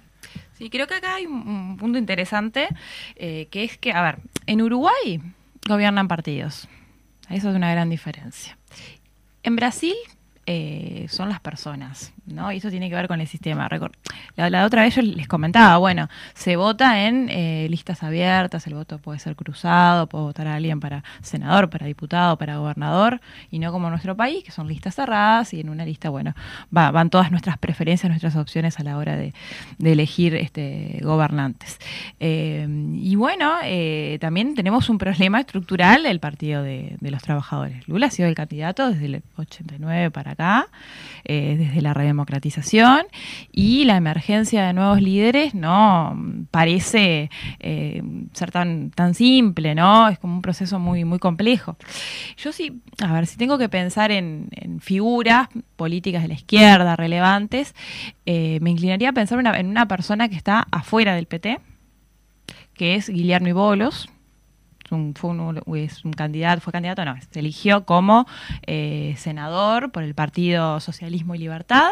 Sí, 0.57 0.69
creo 0.69 0.88
que 0.88 0.95
acá 0.95 1.15
hay 1.15 1.25
un 1.25 1.77
punto 1.77 1.98
interesante, 1.98 2.67
eh, 3.15 3.48
que 3.51 3.63
es 3.63 3.77
que, 3.77 3.91
a 3.91 4.01
ver, 4.01 4.19
en 4.48 4.62
Uruguay 4.62 5.22
gobiernan 5.67 6.07
partidos. 6.07 6.67
Eso 7.29 7.50
es 7.50 7.55
una 7.55 7.72
gran 7.72 7.89
diferencia. 7.89 8.57
En 9.43 9.55
Brasil 9.55 9.95
eh, 10.47 11.07
son 11.09 11.29
las 11.29 11.39
personas, 11.39 12.13
¿no? 12.27 12.51
Y 12.51 12.57
eso 12.57 12.69
tiene 12.69 12.87
que 12.87 12.95
ver 12.95 13.07
con 13.07 13.19
el 13.19 13.27
sistema. 13.27 13.67
La, 14.35 14.65
otra 14.65 14.83
vez 14.83 14.95
yo 14.95 15.01
les 15.01 15.27
comentaba, 15.27 15.77
bueno, 15.77 16.07
se 16.35 16.55
vota 16.55 17.07
en 17.07 17.29
eh, 17.31 17.65
listas 17.71 18.03
abiertas, 18.03 18.67
el 18.67 18.75
voto 18.75 18.99
puede 18.99 19.17
ser 19.17 19.35
cruzado, 19.35 20.07
puede 20.07 20.25
votar 20.25 20.47
a 20.47 20.53
alguien 20.53 20.79
para 20.79 21.03
senador, 21.23 21.71
para 21.71 21.87
diputado, 21.87 22.37
para 22.37 22.57
gobernador, 22.57 23.21
y 23.49 23.57
no 23.57 23.71
como 23.71 23.89
nuestro 23.89 24.15
país, 24.15 24.43
que 24.43 24.51
son 24.51 24.67
listas 24.67 24.93
cerradas 24.93 25.51
y 25.55 25.61
en 25.61 25.69
una 25.69 25.83
lista, 25.83 26.09
bueno, 26.09 26.35
van 26.69 27.09
todas 27.09 27.31
nuestras 27.31 27.57
preferencias, 27.57 28.07
nuestras 28.07 28.35
opciones 28.35 28.79
a 28.79 28.83
la 28.83 28.97
hora 28.97 29.15
de, 29.15 29.33
elegir 29.83 30.35
este, 30.35 30.99
gobernantes. 31.01 31.79
Eh, 32.19 32.67
y 32.93 33.15
bueno, 33.15 33.51
también 34.19 34.53
tenemos 34.53 34.89
un 34.89 34.99
problema 34.99 35.39
estructural 35.39 36.03
del 36.03 36.19
Partido 36.19 36.61
de, 36.61 36.97
de 36.99 37.11
los 37.11 37.23
Trabajadores. 37.23 37.87
Lula 37.87 38.07
ha 38.07 38.11
sido 38.11 38.29
el 38.29 38.35
candidato 38.35 38.91
desde 38.91 39.05
el 39.05 39.23
89 39.37 40.11
para 40.11 40.34
acá, 40.35 40.67
eh, 41.23 41.55
desde 41.57 41.81
la 41.81 41.93
redemocratización, 41.93 43.07
y 43.51 43.85
la 43.85 43.97
emergencia 43.97 44.65
de 44.65 44.73
nuevos 44.73 45.01
líderes 45.01 45.55
no 45.55 46.15
parece 46.51 47.29
eh, 47.59 48.03
ser 48.33 48.51
tan, 48.51 48.91
tan 48.91 49.13
simple, 49.13 49.73
¿no? 49.75 50.07
Es 50.07 50.19
como 50.19 50.35
un 50.35 50.41
proceso 50.41 50.77
muy, 50.79 51.03
muy 51.03 51.19
complejo. 51.19 51.77
Yo 52.37 52.51
sí, 52.51 52.81
a 53.01 53.11
ver, 53.13 53.25
si 53.27 53.37
tengo 53.37 53.57
que 53.57 53.69
pensar 53.69 54.11
en, 54.11 54.49
figuras 54.81 55.47
políticas 55.75 56.21
de 56.21 56.27
la 56.27 56.33
izquierda 56.33 56.95
relevantes, 56.95 57.73
eh, 58.25 58.59
me 58.61 58.69
inclinaría 58.71 59.09
a 59.09 59.13
pensar 59.13 59.39
en 59.55 59.67
una 59.67 59.87
persona 59.87 60.29
que 60.29 60.35
está 60.35 60.67
afuera 60.71 61.15
del 61.15 61.25
PT, 61.25 61.59
que 62.73 62.95
es 62.95 63.09
Guillermo 63.09 63.53
Bolos, 63.53 64.09
un, 64.91 65.13
fue 65.15 65.31
es 65.83 66.05
un 66.05 66.13
candidato, 66.13 66.61
fue 66.61 66.73
candidato, 66.73 67.03
no, 67.05 67.15
se 67.31 67.39
eligió 67.39 67.85
como 67.85 68.27
eh, 68.65 69.15
senador 69.17 69.91
por 69.91 70.03
el 70.03 70.13
Partido 70.13 70.79
Socialismo 70.79 71.35
y 71.35 71.39
Libertad 71.39 71.89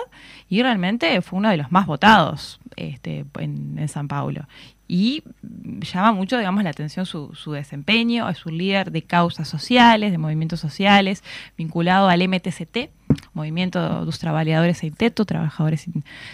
y 0.50 0.62
realmente 0.62 1.21
fue 1.21 1.39
uno 1.39 1.50
de 1.50 1.57
los 1.57 1.71
más 1.71 1.85
votados 1.85 2.59
este, 2.75 3.25
en, 3.39 3.77
en 3.77 3.88
San 3.88 4.07
Paulo. 4.07 4.47
Y 4.88 5.23
llama 5.41 6.12
mucho, 6.12 6.38
digamos, 6.38 6.63
la 6.63 6.69
atención 6.69 7.05
su, 7.05 7.33
su, 7.33 7.53
desempeño, 7.53 8.29
es 8.29 8.45
un 8.45 8.57
líder 8.57 8.91
de 8.91 9.01
causas 9.01 9.47
sociales, 9.47 10.12
de 10.12 10.17
movimientos 10.17 10.59
sociales, 10.59 11.23
vinculado 11.57 12.09
al 12.09 12.27
MTCT, 12.27 12.89
Movimiento 13.34 14.00
de 14.00 14.05
los 14.05 14.20
Trabajadores 14.20 14.77
Sin 14.77 14.93
Techo, 14.93 15.25
Trabajadores 15.25 15.88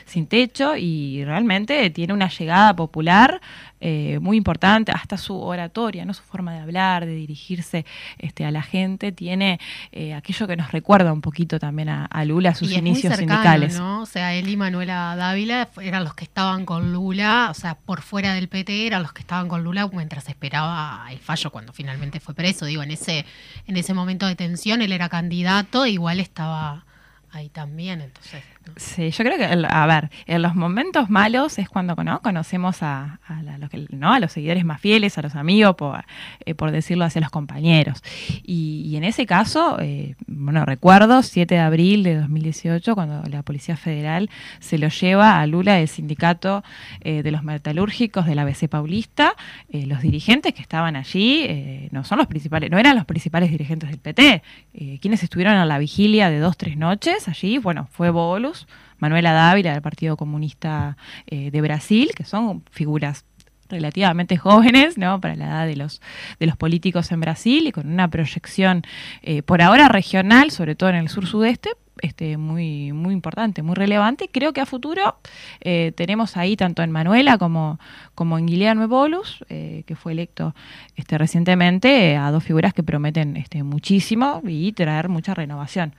sin, 0.05 0.27
Techo, 0.27 0.75
y 0.75 1.23
realmente 1.25 1.89
tiene 1.89 2.13
una 2.13 2.29
llegada 2.29 2.75
popular 2.75 3.41
eh, 3.81 4.19
muy 4.19 4.35
importante, 4.35 4.91
hasta 4.91 5.17
su 5.17 5.39
oratoria, 5.39 6.03
no 6.03 6.13
su 6.13 6.23
forma 6.23 6.53
de 6.53 6.59
hablar, 6.59 7.05
de 7.05 7.13
dirigirse 7.15 7.85
este, 8.17 8.45
a 8.45 8.51
la 8.51 8.61
gente, 8.61 9.11
tiene 9.11 9.59
eh, 9.91 10.13
aquello 10.13 10.47
que 10.47 10.57
nos 10.57 10.71
recuerda 10.71 11.13
un 11.13 11.21
poquito 11.21 11.59
también 11.59 11.89
a, 11.89 12.25
Lula, 12.25 12.53
sus 12.53 12.71
inicios 12.71 13.15
sindicales. 13.15 13.79
¿no? 13.79 14.01
O 14.01 14.05
sea, 14.05 14.33
él 14.33 14.49
y 14.49 14.57
Manuela 14.57 15.15
Dávila 15.15 15.69
eran 15.81 16.03
los 16.03 16.13
que 16.13 16.25
estaban 16.25 16.65
con 16.65 16.91
Lula, 16.91 17.47
o 17.49 17.53
sea, 17.53 17.75
por 17.75 18.01
fuera 18.01 18.33
del 18.33 18.49
PT 18.49 18.87
eran 18.87 19.01
los 19.01 19.13
que 19.13 19.21
estaban 19.21 19.47
con 19.47 19.63
Lula 19.63 19.89
mientras 19.93 20.27
esperaba 20.27 21.07
el 21.09 21.19
fallo 21.19 21.49
cuando 21.51 21.73
finalmente 21.73 22.19
fue 22.19 22.33
preso. 22.33 22.65
Digo, 22.65 22.83
en 22.83 22.91
ese, 22.91 23.25
en 23.67 23.77
ese 23.77 23.93
momento 23.93 24.27
de 24.27 24.35
tensión 24.35 24.81
él 24.81 24.91
era 24.91 25.09
candidato, 25.09 25.85
igual 25.85 26.19
estaba 26.19 26.68
ahí 27.31 27.49
también, 27.49 28.01
entonces. 28.01 28.43
Sí, 28.75 29.11
yo 29.11 29.23
creo 29.23 29.37
que, 29.37 29.65
a 29.67 29.85
ver, 29.85 30.09
en 30.25 30.41
los 30.41 30.55
momentos 30.55 31.09
malos 31.09 31.59
es 31.59 31.69
cuando 31.69 31.95
¿no? 31.95 32.21
conocemos 32.21 32.81
a, 32.81 33.19
los 33.59 33.69
¿no? 33.91 34.13
a 34.13 34.19
los 34.19 34.31
seguidores 34.31 34.65
más 34.65 34.79
fieles, 34.81 35.17
a 35.17 35.21
los 35.21 35.35
amigos, 35.35 35.75
por, 35.75 36.03
eh, 36.45 36.55
por 36.55 36.71
decirlo 36.71 37.05
hacia 37.05 37.21
los 37.21 37.29
compañeros. 37.29 38.03
Y, 38.43 38.95
en 38.95 39.03
ese 39.03 39.25
caso, 39.25 39.77
eh, 39.79 40.15
bueno, 40.27 40.65
recuerdo 40.65 41.23
7 41.23 41.55
de 41.55 41.61
abril 41.61 42.03
de 42.03 42.15
2018, 42.15 42.95
cuando 42.95 43.23
la 43.29 43.43
Policía 43.43 43.77
Federal 43.77 44.29
se 44.59 44.77
lo 44.77 44.89
lleva 44.89 45.39
a 45.39 45.47
Lula 45.47 45.75
del 45.75 45.87
sindicato 45.87 46.63
eh, 47.01 47.23
de 47.23 47.31
los 47.31 47.43
metalúrgicos 47.43 48.25
de 48.25 48.35
la 48.35 48.41
ABC 48.43 48.67
Paulista. 48.67 49.33
los 49.71 50.01
dirigentes 50.01 50.53
que 50.53 50.61
estaban 50.61 50.95
allí 50.95 51.89
no 51.91 52.03
son 52.03 52.17
los 52.17 52.27
principales, 52.27 52.69
no 52.71 52.77
eran 52.77 52.95
los 52.95 53.05
principales 53.05 53.51
dirigentes 53.51 53.89
del 53.89 53.99
PT. 53.99 54.43
quienes 55.01 55.23
estuvieron 55.23 55.55
a 55.55 55.65
la 55.65 55.77
vigilia 55.77 56.29
de 56.29 56.39
dos, 56.39 56.57
tres 56.57 56.77
noches 56.77 57.27
allí, 57.27 57.57
bueno, 57.57 57.87
fue 57.91 58.09
Bolus 58.09 58.58
Manuela 58.99 59.31
Dávila 59.33 59.71
del 59.71 59.81
Partido 59.81 60.17
Comunista 60.17 60.97
eh, 61.25 61.51
de 61.51 61.61
Brasil, 61.61 62.11
que 62.15 62.25
son 62.25 62.63
figuras 62.69 63.25
relativamente 63.69 64.37
jóvenes, 64.37 64.97
¿no? 64.97 65.21
Para 65.21 65.35
la 65.35 65.45
edad 65.45 65.67
de 65.67 65.75
los, 65.75 66.01
de 66.39 66.47
los 66.47 66.57
políticos 66.57 67.11
en 67.11 67.21
Brasil 67.21 67.67
y 67.67 67.71
con 67.71 67.91
una 67.91 68.09
proyección 68.09 68.83
eh, 69.21 69.41
por 69.43 69.61
ahora 69.61 69.87
regional, 69.87 70.51
sobre 70.51 70.75
todo 70.75 70.89
en 70.89 70.95
el 70.95 71.09
sur-sudeste, 71.09 71.69
este, 72.01 72.37
muy, 72.37 72.93
muy 72.93 73.13
importante, 73.13 73.61
muy 73.61 73.75
relevante. 73.75 74.29
Creo 74.31 74.53
que 74.53 74.61
a 74.61 74.65
futuro 74.65 75.19
eh, 75.59 75.91
tenemos 75.95 76.35
ahí 76.35 76.55
tanto 76.55 76.81
en 76.81 76.91
Manuela 76.91 77.37
como, 77.37 77.77
como 78.15 78.39
en 78.39 78.47
Guillermo 78.47 78.87
Bolus, 78.87 79.43
que 79.49 79.95
fue 79.95 80.13
electo 80.13 80.55
este, 80.95 81.17
recientemente, 81.17 82.15
a 82.15 82.31
dos 82.31 82.43
figuras 82.43 82.73
que 82.73 82.83
prometen 82.83 83.37
este, 83.37 83.63
muchísimo 83.63 84.41
y 84.47 84.71
traer 84.71 85.09
mucha 85.09 85.33
renovación. 85.33 85.93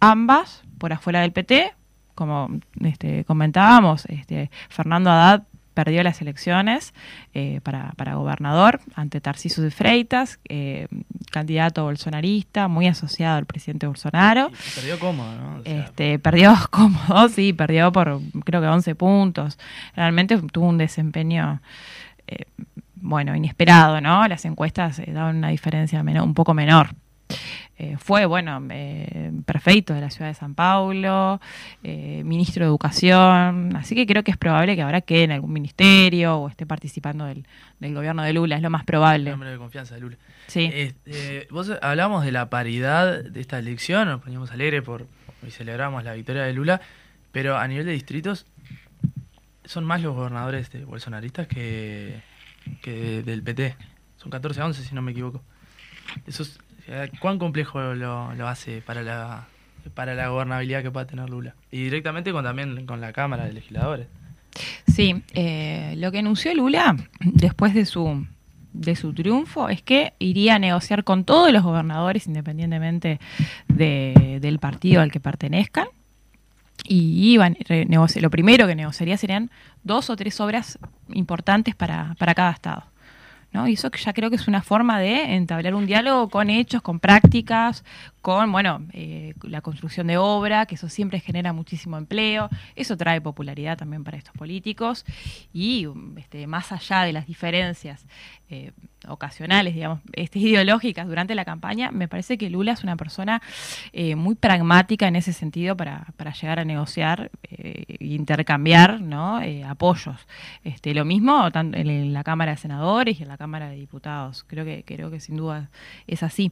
Ambas 0.00 0.64
por 0.78 0.92
afuera 0.92 1.20
del 1.20 1.32
PT, 1.32 1.72
como 2.14 2.48
este, 2.80 3.24
comentábamos, 3.24 4.06
este, 4.06 4.50
Fernando 4.68 5.10
Haddad 5.10 5.44
perdió 5.74 6.02
las 6.02 6.22
elecciones 6.22 6.94
eh, 7.34 7.60
para, 7.62 7.92
para, 7.96 8.14
gobernador 8.14 8.80
ante 8.94 9.20
Tarciso 9.20 9.60
de 9.60 9.70
Freitas, 9.70 10.38
eh, 10.48 10.86
candidato 11.30 11.82
bolsonarista, 11.82 12.68
muy 12.68 12.86
asociado 12.86 13.36
al 13.38 13.46
presidente 13.46 13.86
Bolsonaro. 13.86 14.50
perdió 14.74 14.98
cómodo, 14.98 15.34
¿no? 15.34 15.60
este, 15.64 16.18
perdió 16.20 16.54
cómodo, 16.70 17.28
sí, 17.28 17.52
perdió 17.52 17.92
por 17.92 18.20
creo 18.44 18.60
que 18.60 18.68
11 18.68 18.94
puntos. 18.94 19.58
Realmente 19.96 20.38
tuvo 20.52 20.68
un 20.68 20.78
desempeño, 20.78 21.60
eh, 22.28 22.46
bueno, 22.94 23.34
inesperado, 23.34 24.00
¿no? 24.00 24.26
Las 24.28 24.44
encuestas 24.44 25.02
daban 25.08 25.36
una 25.36 25.48
diferencia 25.48 26.00
un 26.00 26.34
poco 26.34 26.54
menor. 26.54 26.94
Eh, 27.76 27.96
fue, 27.98 28.24
bueno, 28.26 28.64
eh, 28.70 29.32
prefecto 29.44 29.94
de 29.94 30.00
la 30.00 30.10
ciudad 30.10 30.28
de 30.28 30.34
San 30.34 30.54
Paulo, 30.54 31.40
eh, 31.82 32.22
ministro 32.24 32.64
de 32.64 32.68
Educación, 32.68 33.74
así 33.76 33.96
que 33.96 34.06
creo 34.06 34.22
que 34.22 34.30
es 34.30 34.36
probable 34.36 34.76
que 34.76 34.82
ahora 34.82 35.00
quede 35.00 35.24
en 35.24 35.32
algún 35.32 35.52
ministerio 35.52 36.36
o 36.36 36.48
esté 36.48 36.66
participando 36.66 37.24
del, 37.24 37.44
gobierno 37.80 38.22
de 38.22 38.32
Lula, 38.32 38.56
es 38.56 38.62
lo 38.62 38.70
más 38.70 38.84
probable. 38.84 39.32
hombre 39.32 39.50
de 39.50 39.58
confianza 39.58 39.94
de 39.94 40.00
Lula. 40.00 40.16
Sí. 40.46 40.94
vos 41.50 41.70
hablamos 41.82 42.24
de 42.24 42.32
la 42.32 42.48
paridad 42.48 43.24
de 43.24 43.40
esta 43.40 43.58
elección, 43.58 44.08
nos 44.08 44.20
poníamos 44.20 44.52
alegres 44.52 44.82
por 44.82 45.06
y 45.46 45.50
celebramos 45.50 46.04
la 46.04 46.14
victoria 46.14 46.44
de 46.44 46.52
Lula, 46.52 46.80
pero 47.32 47.58
a 47.58 47.68
nivel 47.68 47.84
de 47.86 47.92
distritos 47.92 48.46
son 49.64 49.84
más 49.84 50.00
los 50.00 50.14
gobernadores 50.14 50.70
de 50.70 50.84
bolsonaristas 50.84 51.46
que, 51.46 52.22
que 52.82 53.22
del 53.22 53.42
PT. 53.42 53.76
Son 54.16 54.30
14 54.30 54.60
a 54.60 54.66
11, 54.66 54.82
si 54.82 54.94
no 54.94 55.02
me 55.02 55.12
equivoco. 55.12 55.42
Eso 56.26 56.42
es, 56.42 56.58
eh, 56.58 56.63
¿Cuán 57.20 57.38
complejo 57.38 57.94
lo, 57.94 58.48
hace 58.48 58.82
para 58.82 59.02
la, 59.02 59.46
para 59.94 60.14
la 60.14 60.28
gobernabilidad 60.28 60.82
que 60.82 60.90
pueda 60.90 61.06
tener 61.06 61.30
Lula? 61.30 61.54
Y 61.70 61.84
directamente 61.84 62.32
con, 62.32 62.44
también 62.44 62.86
con 62.86 63.00
la 63.00 63.12
Cámara 63.12 63.44
de 63.46 63.52
Legisladores. 63.52 64.06
Sí, 64.86 65.22
eh, 65.32 65.94
lo 65.96 66.12
que 66.12 66.18
anunció 66.18 66.54
Lula 66.54 66.96
después 67.20 67.74
de 67.74 67.86
su, 67.86 68.26
de 68.72 68.96
su 68.96 69.14
triunfo 69.14 69.68
es 69.68 69.82
que 69.82 70.12
iría 70.18 70.56
a 70.56 70.58
negociar 70.58 71.04
con 71.04 71.24
todos 71.24 71.52
los 71.52 71.62
gobernadores, 71.62 72.26
independientemente 72.26 73.18
del 73.68 74.58
partido 74.58 75.00
al 75.00 75.10
que 75.10 75.20
pertenezcan. 75.20 75.86
Y 76.86 77.32
iban, 77.32 77.56
lo 78.20 78.30
primero 78.30 78.66
que 78.66 78.74
negociaría 78.74 79.16
serían 79.16 79.50
dos 79.84 80.10
o 80.10 80.16
tres 80.16 80.38
obras 80.40 80.78
importantes 81.08 81.74
para, 81.74 82.14
para 82.18 82.34
cada 82.34 82.50
estado. 82.50 82.84
¿No? 83.54 83.66
Y 83.68 83.74
eso 83.74 83.90
ya 83.90 84.12
creo 84.12 84.28
que 84.28 84.36
es 84.36 84.48
una 84.48 84.62
forma 84.62 84.98
de 84.98 85.34
entablar 85.36 85.74
un 85.74 85.86
diálogo 85.86 86.28
con 86.28 86.50
hechos, 86.50 86.82
con 86.82 87.00
prácticas, 87.00 87.84
con, 88.24 88.50
bueno, 88.52 88.80
eh, 88.94 89.34
la 89.42 89.60
construcción 89.60 90.06
de 90.06 90.16
obra, 90.16 90.64
que 90.64 90.76
eso 90.76 90.88
siempre 90.88 91.20
genera 91.20 91.52
muchísimo 91.52 91.98
empleo, 91.98 92.48
eso 92.74 92.96
trae 92.96 93.20
popularidad 93.20 93.76
también 93.76 94.02
para 94.02 94.16
estos 94.16 94.34
políticos, 94.34 95.04
y 95.52 95.86
este, 96.16 96.46
más 96.46 96.72
allá 96.72 97.02
de 97.02 97.12
las 97.12 97.26
diferencias 97.26 98.06
eh, 98.48 98.72
ocasionales, 99.08 99.74
digamos, 99.74 100.00
este, 100.14 100.38
ideológicas 100.38 101.06
durante 101.06 101.34
la 101.34 101.44
campaña, 101.44 101.90
me 101.90 102.08
parece 102.08 102.38
que 102.38 102.48
Lula 102.48 102.72
es 102.72 102.82
una 102.82 102.96
persona 102.96 103.42
eh, 103.92 104.16
muy 104.16 104.36
pragmática 104.36 105.06
en 105.06 105.16
ese 105.16 105.34
sentido 105.34 105.76
para, 105.76 106.06
para 106.16 106.32
llegar 106.32 106.60
a 106.60 106.64
negociar 106.64 107.30
e 107.42 107.96
intercambiar 108.00 109.02
¿no? 109.02 109.42
apoyos. 109.68 110.26
Este, 110.62 110.94
lo 110.94 111.04
mismo 111.04 111.50
tanto 111.50 111.76
en 111.76 112.14
la 112.14 112.24
Cámara 112.24 112.52
de 112.52 112.56
Senadores 112.56 113.20
y 113.20 113.22
en 113.22 113.28
la 113.28 113.36
Cámara 113.36 113.68
de 113.68 113.76
Diputados. 113.76 114.44
Creo 114.44 114.64
que, 114.64 114.82
creo 114.86 115.10
que 115.10 115.20
sin 115.20 115.36
duda 115.36 115.68
es 116.06 116.22
así. 116.22 116.50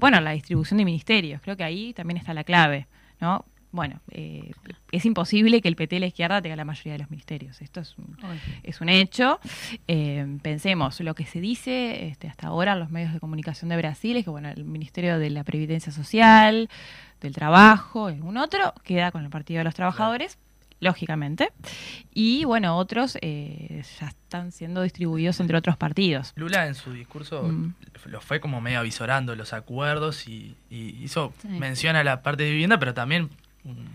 bueno, 0.00 0.20
la 0.20 0.32
distribución 0.32 0.78
de 0.78 0.84
ministerios, 0.84 1.03
creo 1.04 1.56
que 1.56 1.64
ahí 1.64 1.92
también 1.92 2.16
está 2.16 2.34
la 2.34 2.44
clave, 2.44 2.86
¿no? 3.20 3.44
bueno, 3.74 4.00
eh, 4.12 4.52
es 4.92 5.04
imposible 5.04 5.60
que 5.60 5.66
el 5.66 5.74
PT 5.74 5.96
y 5.96 5.98
la 5.98 6.06
izquierda 6.06 6.40
tenga 6.40 6.54
la 6.54 6.64
mayoría 6.64 6.92
de 6.92 7.00
los 7.00 7.10
ministerios. 7.10 7.60
Esto 7.60 7.80
es 7.80 7.98
un, 7.98 8.16
es 8.62 8.80
un 8.80 8.88
hecho. 8.88 9.40
Eh, 9.88 10.38
pensemos, 10.42 11.00
lo 11.00 11.16
que 11.16 11.26
se 11.26 11.40
dice 11.40 12.06
este, 12.06 12.28
hasta 12.28 12.46
ahora 12.46 12.74
en 12.74 12.78
los 12.78 12.90
medios 12.90 13.12
de 13.12 13.18
comunicación 13.18 13.70
de 13.70 13.76
Brasil 13.76 14.16
es 14.16 14.22
que 14.22 14.30
bueno, 14.30 14.48
el 14.48 14.64
Ministerio 14.64 15.18
de 15.18 15.28
la 15.30 15.42
Previdencia 15.42 15.90
Social, 15.90 16.68
del 17.20 17.34
Trabajo, 17.34 18.04
un 18.04 18.36
otro, 18.36 18.74
queda 18.84 19.10
con 19.10 19.24
el 19.24 19.30
Partido 19.30 19.58
de 19.58 19.64
los 19.64 19.74
Trabajadores, 19.74 20.38
lógicamente. 20.84 21.50
Y 22.12 22.44
bueno, 22.44 22.76
otros 22.76 23.18
eh, 23.20 23.82
ya 23.98 24.08
están 24.08 24.52
siendo 24.52 24.82
distribuidos 24.82 25.40
entre 25.40 25.56
otros 25.56 25.76
partidos. 25.76 26.32
Lula 26.36 26.66
en 26.66 26.74
su 26.74 26.92
discurso 26.92 27.42
mm. 27.42 27.74
lo 28.06 28.20
fue 28.20 28.40
como 28.40 28.60
medio 28.60 28.78
avisorando 28.78 29.34
los 29.34 29.52
acuerdos 29.52 30.28
y, 30.28 30.56
hizo, 30.70 31.32
menciona 31.48 32.04
la 32.04 32.22
parte 32.22 32.44
de 32.44 32.50
vivienda, 32.50 32.78
pero 32.78 32.94
también 32.94 33.30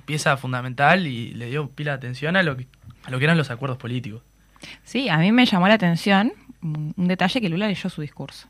pieza 0.06 0.36
fundamental 0.36 1.08
y 1.08 1.32
le 1.34 1.48
dio 1.50 1.70
pila 1.70 1.92
de 1.92 1.98
atención 1.98 2.36
a 2.36 2.44
lo 2.44 2.58
que, 2.58 2.68
a 3.06 3.12
lo 3.12 3.20
que 3.20 3.26
eran 3.26 3.38
los 3.38 3.52
acuerdos 3.52 3.78
políticos. 3.78 4.22
Sí, 4.84 5.08
a 5.08 5.18
mí 5.18 5.32
me 5.32 5.46
llamó 5.46 5.68
la 5.68 5.76
atención 5.76 6.34
un, 6.62 6.94
detalle 6.98 7.40
que 7.40 7.50
Lula 7.50 7.68
leyó 7.68 7.90
su 7.90 8.02
discurso. 8.02 8.48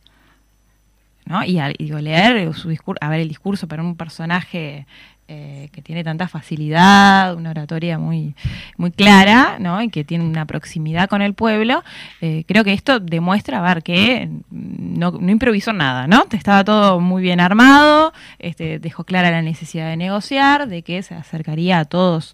¿no? 1.25 1.43
Y, 1.43 1.59
y 1.59 1.83
digo, 1.83 1.99
leer 1.99 2.51
su 2.55 2.69
discurso, 2.69 2.97
a 3.01 3.09
ver 3.09 3.19
el 3.19 3.27
discurso 3.27 3.67
para 3.67 3.83
un 3.83 3.95
personaje 3.95 4.87
eh, 5.31 5.69
que 5.71 5.83
tiene 5.83 6.03
tanta 6.03 6.27
facilidad, 6.27 7.35
una 7.35 7.51
oratoria 7.51 7.99
muy, 7.99 8.33
muy 8.77 8.89
clara, 8.89 9.57
¿no? 9.59 9.79
Y 9.79 9.89
que 9.89 10.03
tiene 10.03 10.23
una 10.23 10.47
proximidad 10.47 11.07
con 11.07 11.21
el 11.21 11.35
pueblo, 11.35 11.83
eh, 12.19 12.45
creo 12.47 12.63
que 12.63 12.73
esto 12.73 12.99
demuestra, 12.99 13.61
ver, 13.61 13.83
que 13.83 14.27
no, 14.49 15.13
improvisó 15.29 15.71
nada, 15.71 16.07
¿no? 16.07 16.25
Estaba 16.31 16.63
todo 16.63 16.99
muy 16.99 17.21
bien 17.21 17.41
armado, 17.41 18.11
este, 18.39 18.79
dejó 18.79 19.03
clara 19.03 19.29
la 19.29 19.43
necesidad 19.43 19.87
de 19.87 19.97
negociar, 19.97 20.67
de 20.67 20.81
que 20.81 21.03
se 21.03 21.13
acercaría 21.13 21.77
a 21.77 21.85
todos 21.85 22.33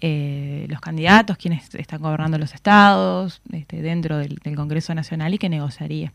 eh, 0.00 0.66
los 0.68 0.80
candidatos, 0.80 1.36
quienes 1.36 1.72
están 1.76 2.02
gobernando 2.02 2.38
los 2.38 2.54
estados, 2.54 3.40
este, 3.52 3.82
dentro 3.82 4.18
del, 4.18 4.40
Congreso 4.56 4.96
Nacional 4.96 5.32
y 5.32 5.38
que 5.38 5.48
negociaría. 5.48 6.12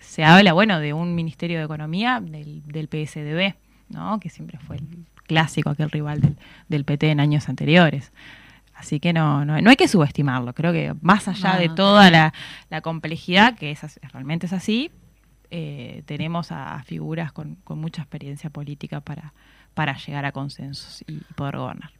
se 0.00 0.24
habla, 0.24 0.54
bueno, 0.54 0.80
de 0.80 0.92
un 0.92 1.14
Ministerio 1.14 1.58
de 1.58 1.64
Economía 1.66 2.20
del, 2.20 2.62
del 2.66 2.88
PSDB, 2.88 3.54
¿no? 3.88 4.20
que 4.20 4.30
siempre 4.30 4.58
fue 4.58 4.76
el 4.76 5.06
clásico, 5.26 5.70
aquel 5.70 5.90
rival 5.90 6.20
del, 6.20 6.36
del 6.68 6.84
PT 6.84 7.10
en 7.10 7.20
años 7.20 7.48
anteriores. 7.48 8.12
Así 8.74 8.98
que 9.00 9.12
no, 9.12 9.44
no, 9.44 9.60
no, 9.60 9.70
hay 9.70 9.76
que 9.76 9.88
subestimarlo. 9.88 10.52
Creo 10.52 10.72
que 10.72 10.94
más 11.00 11.28
allá 11.28 11.56
de 11.56 11.68
toda 11.68 12.10
la, 12.10 12.32
complejidad, 12.82 13.56
que 13.56 13.70
es, 13.70 14.00
realmente 14.12 14.46
es 14.46 14.52
así, 14.52 14.90
eh, 15.50 16.02
tenemos 16.06 16.50
a, 16.50 16.82
figuras 16.84 17.32
con, 17.32 17.54
con, 17.62 17.78
mucha 17.78 18.02
experiencia 18.02 18.50
política 18.50 19.00
para, 19.00 19.32
para 19.74 19.96
llegar 19.96 20.24
a 20.24 20.32
consensos 20.32 21.04
y 21.06 21.20
poder 21.34 21.56
gobernar. 21.56 21.92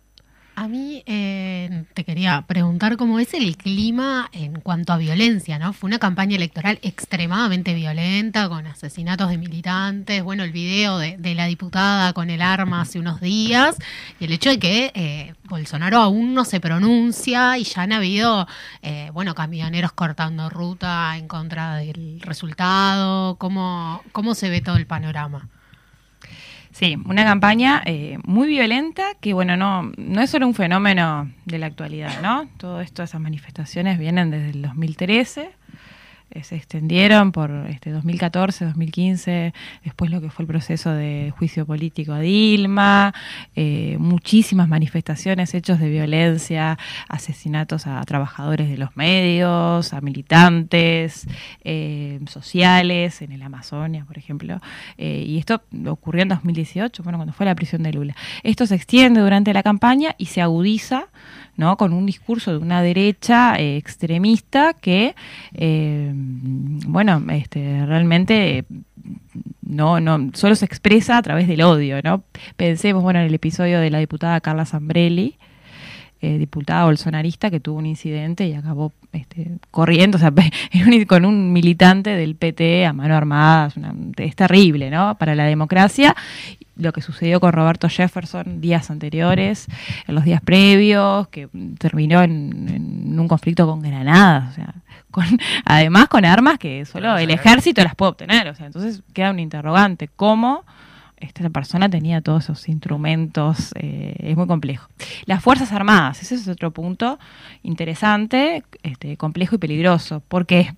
A 0.57 0.69
mí 0.69 1.03
eh, 1.07 1.85
te 1.95 2.05
quería 2.05 2.43
preguntar 2.47 2.97
cómo 2.97 3.19
es 3.19 3.35
el 3.35 3.57
clima 3.57 4.29
en 4.33 4.61
cuanto 4.61 4.93
a 4.93 4.97
violencia, 4.97 5.59
¿no? 5.59 5.73
Fue 5.73 5.89
una 5.89 5.99
campaña 5.99 6.37
electoral 6.37 6.79
extremadamente 6.83 7.75
violenta, 7.75 8.49
con 8.49 8.65
asesinatos 8.69 9.31
de 9.31 9.39
militantes, 9.39 10.23
bueno, 10.23 10.45
el 10.45 10.53
video 10.53 10.99
de, 10.99 11.35
la 11.35 11.47
diputada 11.47 12.13
con 12.13 12.31
el 12.31 12.41
arma 12.41 12.83
hace 12.83 13.01
unos 13.01 13.21
días, 13.21 13.77
y 14.21 14.27
el 14.27 14.33
hecho 14.33 14.51
de 14.51 14.61
que 14.61 14.93
eh, 14.95 15.35
Bolsonaro 15.49 15.99
aún 15.99 16.35
no 16.35 16.45
se 16.45 16.61
pronuncia 16.61 17.59
y 17.59 17.65
ya 17.65 17.83
han 17.83 17.93
habido, 17.93 18.47
eh, 18.83 19.11
bueno, 19.13 19.35
camioneros 19.35 19.91
cortando 19.91 20.51
ruta 20.51 21.17
en 21.17 21.27
contra 21.27 21.77
del 21.77 22.21
resultado, 22.21 23.37
¿cómo, 23.39 24.03
cómo 24.13 24.37
se 24.37 24.51
ve 24.51 24.61
todo 24.61 24.77
el 24.77 24.87
panorama? 24.87 25.49
Sí, 26.75 26.99
una 27.07 27.23
campaña 27.23 27.83
eh, 27.87 28.19
muy 28.25 28.49
violenta 28.49 29.15
que, 29.21 29.33
bueno, 29.33 29.57
no, 29.57 29.93
no 29.97 30.21
es 30.21 30.29
solo 30.29 30.45
un 30.45 30.55
fenómeno 30.55 31.31
de 31.45 31.59
la 31.61 31.67
actualidad, 31.67 32.21
¿no? 32.21 32.49
Todo 32.57 32.81
esto, 32.81 33.05
esas 33.05 33.21
manifestaciones 33.21 33.97
vienen 33.97 34.33
desde 34.33 34.51
el 34.51 34.63
2013 34.63 35.43
eh, 35.43 35.51
se 36.43 36.57
extendieron 36.57 37.33
por 37.33 37.51
este 37.69 37.91
2014, 37.91 38.65
2015, 38.67 39.55
después 39.85 40.11
lo 40.11 40.21
que 40.21 40.31
fue 40.31 40.43
el 40.43 40.47
proceso 40.49 40.91
de 40.91 41.33
juicio 41.37 41.65
político 41.65 42.13
a 42.13 42.21
Dilma, 42.21 43.15
eh, 43.55 43.97
muchísimas 43.99 44.69
manifestaciones, 44.69 45.55
hechos 45.55 45.79
de 45.79 45.89
violencia, 45.89 46.79
asesinatos 47.09 47.87
a 47.87 48.03
trabajadores 48.03 48.69
de 48.69 48.79
los 48.79 48.97
medios, 48.97 49.93
a 49.93 50.01
militantes 50.01 51.27
eh, 51.63 52.21
sociales 52.27 53.23
en 53.23 53.33
el 53.33 53.43
Amazonia, 53.43 54.05
por 54.05 54.19
ejemplo. 54.19 54.61
y 54.97 55.39
esto 55.39 55.63
ocurrió 55.87 56.23
en 56.23 56.29
2018, 56.29 57.03
bueno, 57.03 57.19
cuando 57.19 57.33
fue 57.33 57.47
la 57.47 57.55
prisión 57.55 57.83
de 57.83 57.93
Lula. 57.93 58.17
Esto 58.43 58.67
se 58.67 58.75
extiende 58.75 59.21
durante 59.21 59.53
la 59.53 59.63
campaña 59.63 60.15
y 60.19 60.27
se 60.27 60.41
agudiza 60.41 61.09
¿no? 61.57 61.77
con 61.77 61.93
un 61.93 62.07
discurso 62.07 62.53
de 62.53 62.59
una 62.59 62.83
derecha 62.83 63.57
eh, 63.57 63.77
extremista 63.77 64.75
que, 64.75 65.15
eh, 65.55 66.13
bueno, 66.87 67.23
este, 67.31 67.85
realmente 67.87 68.65
no, 69.63 70.01
no, 70.01 70.31
solo 70.35 70.55
se 70.55 70.65
expresa 70.65 71.19
a 71.19 71.23
través 71.23 71.49
del 71.49 71.63
odio, 71.63 72.01
¿no? 72.03 72.23
Pensemos, 72.57 73.03
bueno, 73.03 73.21
en 73.21 73.27
el 73.27 73.35
episodio 73.35 73.81
de 73.81 73.91
la 73.91 73.99
diputada 73.99 74.41
Carla 74.41 74.65
Zambrelli, 74.65 75.37
eh, 76.21 76.39
diputada 76.39 76.85
bolsonarista 76.85 77.51
que 77.51 77.61
tuvo 77.61 77.79
un 77.79 77.87
incidente 77.87 78.47
y 78.47 78.55
acabó 78.55 78.93
este, 79.13 79.59
corriendo, 79.71 80.19
con 81.07 81.25
un 81.25 81.53
militante 81.53 82.11
del 82.11 82.37
PT 82.37 82.87
a 82.87 82.93
mano 82.93 83.15
armada, 83.15 83.71
es 84.17 84.35
terrible, 84.37 84.91
¿no? 84.91 85.17
Para 85.19 85.35
la 85.35 85.45
democracia 85.45 86.15
lo 86.77 86.93
que 86.93 87.01
sucedió 87.01 87.41
con 87.41 87.53
Roberto 87.53 87.89
Jefferson 87.89 88.61
días 88.61 88.91
anteriores, 88.91 89.67
en 90.07 90.15
los 90.15 90.25
días 90.25 90.41
previos, 90.41 91.29
que 91.29 91.49
terminó 91.79 92.23
en, 92.23 93.19
un 93.19 93.29
conflicto 93.29 93.67
con 93.67 93.81
granadas, 93.81 94.53
o 94.53 94.55
sea, 94.55 94.75
con, 95.11 95.25
además 95.65 96.09
con 96.09 96.25
armas 96.25 96.59
que 96.59 96.85
solo 96.85 97.17
el 97.17 97.31
ejército 97.31 97.83
las 97.85 97.95
puede 97.95 98.11
obtener, 98.11 98.49
o 98.49 98.55
sea, 98.55 98.67
entonces 98.67 99.03
queda 99.13 99.31
un 99.31 99.39
interrogante, 99.39 100.09
¿cómo 100.09 100.65
esta 101.17 101.49
persona 101.51 101.89
tenía 101.89 102.21
todos 102.21 102.45
esos 102.45 102.69
instrumentos? 102.69 103.73
Eh, 103.77 104.17
es 104.19 104.37
muy 104.37 104.47
complejo. 104.47 104.89
Las 105.27 105.43
Fuerzas 105.43 105.73
Armadas, 105.73 106.23
ese 106.23 106.35
es 106.35 106.49
otro 106.49 106.73
punto 106.73 107.19
interesante, 107.63 108.65
este, 108.83 109.17
complejo 109.17 109.57
y 109.57 109.59
peligroso, 109.59 110.23
porque 110.29 110.75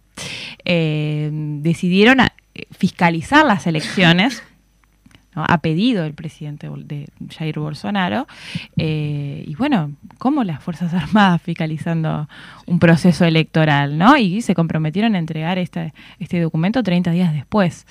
eh, 0.64 1.30
decidieron 1.32 2.20
eh, 2.20 2.28
fiscalizar 2.70 3.44
las 3.44 3.66
elecciones 3.66 4.42
ha 5.44 5.58
pedido 5.58 6.04
el 6.04 6.14
presidente 6.14 6.68
de 6.68 7.08
Jair 7.36 7.58
Bolsonaro. 7.58 8.26
Eh, 8.76 9.44
y 9.46 9.54
bueno, 9.54 9.92
¿cómo 10.18 10.44
las 10.44 10.62
Fuerzas 10.62 10.94
Armadas 10.94 11.42
fiscalizando 11.42 12.28
un 12.66 12.78
proceso 12.78 13.24
electoral? 13.24 13.98
¿no? 13.98 14.16
Y 14.16 14.42
se 14.42 14.54
comprometieron 14.54 15.14
a 15.14 15.18
entregar 15.18 15.58
este, 15.58 15.92
este 16.18 16.40
documento 16.40 16.82
30 16.82 17.10
días 17.10 17.32
después 17.32 17.86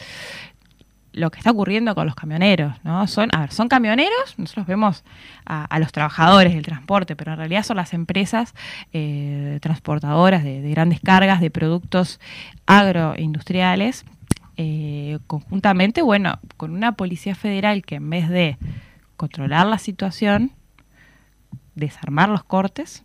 lo 1.16 1.32
que 1.32 1.40
está 1.40 1.52
ocurriendo 1.52 1.96
con 1.96 2.06
los 2.06 2.16
camioneros, 2.16 2.74
¿no? 2.84 3.08
Son, 3.08 3.30
a 3.34 3.40
ver, 3.40 3.52
son 3.52 3.70
camioneros, 3.70 4.36
nosotros 4.38 4.68
vemos 4.68 5.06
a, 5.46 5.80
los 5.80 5.94
trabajadores 5.94 6.54
del 6.54 6.64
transporte, 6.66 7.16
pero 7.16 7.32
en 7.32 7.38
realidad 7.38 7.64
son 7.64 7.78
las 7.78 7.94
empresas 7.94 8.54
eh, 8.92 9.60
transportadoras 9.62 10.44
de, 10.44 10.62
de, 10.62 10.70
grandes 10.72 11.00
cargas 11.00 11.40
de 11.40 11.50
productos 11.50 12.20
agroindustriales 12.66 14.04
eh, 14.58 15.20
conjuntamente, 15.28 16.02
bueno, 16.02 16.40
con 16.58 16.72
una 16.72 16.94
policía 16.94 17.36
federal 17.36 17.84
que 17.84 17.96
en 17.96 18.10
vez 18.10 18.30
de 18.30 18.58
controlar 19.18 19.66
la 19.68 19.80
situación, 19.80 20.52
desarmar 21.76 22.30
los 22.30 22.44
cortes, 22.44 23.04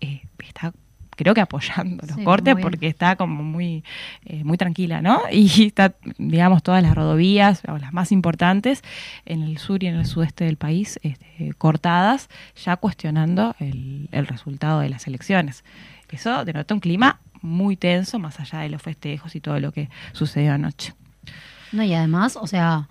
eh, 0.00 0.22
está 0.38 0.72
creo 1.16 1.32
que 1.32 1.40
apoyando 1.40 2.06
los 2.06 2.18
cortes 2.18 2.54
porque 2.60 2.86
está 2.86 3.16
como 3.16 3.42
muy 3.42 3.82
eh, 4.26 4.44
muy 4.44 4.58
tranquila, 4.58 5.00
¿no? 5.00 5.22
Y 5.32 5.66
está, 5.66 5.94
digamos, 6.18 6.62
todas 6.62 6.82
las 6.82 6.94
rodovías, 6.94 7.62
o 7.68 7.78
las 7.78 7.92
más 7.92 8.12
importantes, 8.12 8.82
en 9.24 9.42
el 9.42 9.58
sur 9.58 9.82
y 9.82 9.86
en 9.86 9.96
el 9.96 10.06
sudeste 10.06 10.44
del 10.44 10.56
país, 10.56 11.00
este, 11.02 11.54
cortadas, 11.58 12.28
ya 12.62 12.76
cuestionando 12.76 13.56
el, 13.58 14.08
el 14.12 14.26
resultado 14.26 14.80
de 14.80 14.90
las 14.90 15.06
elecciones. 15.06 15.64
Eso 16.10 16.44
denota 16.44 16.74
un 16.74 16.80
clima 16.80 17.20
muy 17.46 17.76
tenso, 17.76 18.18
más 18.18 18.38
allá 18.40 18.60
de 18.60 18.68
los 18.68 18.82
festejos 18.82 19.34
y 19.36 19.40
todo 19.40 19.58
lo 19.60 19.72
que 19.72 19.88
sucedió 20.12 20.52
anoche. 20.52 20.94
No, 21.72 21.82
y 21.82 21.94
además, 21.94 22.36
o 22.36 22.46
sea, 22.46 22.88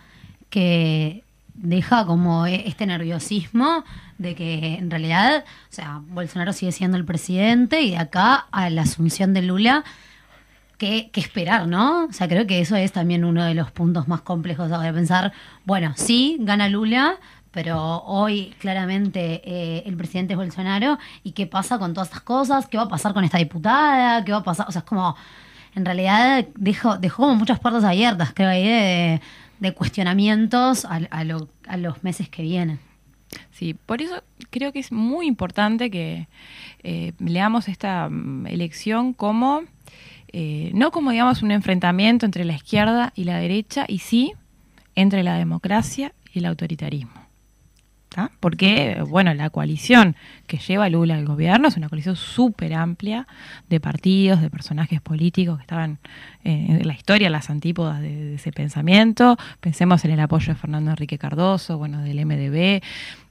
que 0.50 1.24
deja 1.54 2.06
como 2.06 2.46
e- 2.48 2.68
este 2.68 2.86
nerviosismo 2.86 3.84
de 4.18 4.36
que 4.36 4.76
en 4.76 4.90
realidad, 4.90 5.44
o 5.70 5.74
sea, 5.74 6.02
Bolsonaro 6.08 6.54
sigue 6.54 6.72
siendo 6.72 6.98
el 6.98 7.06
presidente 7.06 7.82
y 7.82 7.92
de 7.92 7.98
acá 7.98 8.48
a 8.52 8.70
la 8.70 8.84
asunción 8.84 9.34
de 9.34 9.42
Lula, 9.42 9.84
¿qué, 10.78 11.10
qué 11.12 11.22
esperar, 11.22 11.68
no? 11.68 12.06
O 12.06 12.14
sea, 12.14 12.28
creo 12.28 12.46
que 12.48 12.60
eso 12.60 12.76
es 12.76 12.92
también 12.92 13.26
uno 13.26 13.44
de 13.44 13.54
los 13.54 13.72
puntos 13.72 14.08
más 14.08 14.22
complejos 14.22 14.70
de 14.70 14.94
pensar, 14.94 15.34
bueno, 15.66 15.94
sí, 15.96 16.38
gana 16.40 16.70
Lula, 16.70 17.18
pero 17.56 18.04
hoy 18.06 18.54
claramente 18.60 19.42
eh, 19.46 19.84
el 19.86 19.96
presidente 19.96 20.34
es 20.34 20.38
Bolsonaro 20.38 21.00
y 21.24 21.32
qué 21.32 21.48
pasa 21.48 21.80
con 21.80 21.94
todas 21.94 22.10
estas 22.10 22.22
cosas, 22.22 22.68
qué 22.68 22.78
va 22.78 22.84
a 22.84 22.88
pasar 22.90 23.14
con 23.14 23.24
esta 23.24 23.38
diputada, 23.40 24.24
qué 24.26 24.32
va 24.34 24.40
a 24.40 24.44
pasar, 24.44 24.68
o 24.70 24.72
sea, 24.74 24.80
es 24.82 24.86
como, 24.86 25.16
en 25.74 25.86
realidad 25.86 26.46
dejó, 26.58 26.98
dejó 26.98 27.34
muchas 27.34 27.60
puertas 27.62 27.84
abiertas, 27.86 28.34
creo, 28.36 28.50
ahí 28.50 28.68
de, 28.68 29.22
de 29.60 29.74
cuestionamientos 29.74 30.84
a, 30.86 31.00
a 31.10 31.24
lo- 31.24 31.48
a 31.68 31.78
los 31.78 32.04
meses 32.04 32.28
que 32.30 32.44
vienen. 32.44 32.80
Sí, 33.52 33.74
por 33.74 34.02
eso 34.02 34.22
creo 34.50 34.72
que 34.72 34.80
es 34.80 34.92
muy 34.92 35.26
importante 35.26 35.90
que 35.90 36.28
eh, 36.84 37.14
leamos 37.20 37.68
esta 37.70 38.08
mm, 38.10 38.48
elección 38.48 39.14
como, 39.14 39.62
eh, 40.34 40.72
no 40.74 40.92
como 40.92 41.12
digamos 41.12 41.42
un 41.42 41.52
enfrentamiento 41.52 42.26
entre 42.26 42.44
la 42.46 42.54
izquierda 42.54 43.14
y 43.16 43.24
la 43.24 43.38
derecha, 43.38 43.86
y 43.88 44.00
sí 44.00 44.34
entre 44.96 45.24
la 45.24 45.36
democracia 45.38 46.14
y 46.34 46.40
el 46.40 46.46
autoritarismo. 46.46 47.25
Porque, 48.40 49.04
bueno, 49.08 49.34
la 49.34 49.50
coalición 49.50 50.16
que 50.48 50.58
lleva 50.58 50.90
Lula 50.90 51.16
al 51.16 51.26
gobierno 51.26 51.68
es 51.68 51.78
una 51.78 51.90
coalición 51.90 52.16
súper 52.16 52.74
amplia 52.74 53.28
de 53.70 53.80
partidos, 53.80 54.42
de 54.42 54.50
personajes 54.50 55.02
políticos 55.02 55.58
que 55.58 55.62
estaban 55.62 56.00
eh, 56.44 56.66
en 56.70 56.88
la 56.88 56.94
historia, 56.94 57.30
las 57.30 57.50
antípodas 57.50 58.02
de, 58.02 58.16
de 58.16 58.36
ese 58.36 58.52
pensamiento. 58.52 59.38
Pensemos 59.60 60.06
en 60.06 60.12
el 60.12 60.20
apoyo 60.20 60.54
de 60.54 60.60
Fernando 60.60 60.92
Enrique 60.92 61.18
Cardoso, 61.18 61.78
bueno, 61.78 62.02
del 62.02 62.26
MDB, 62.26 62.82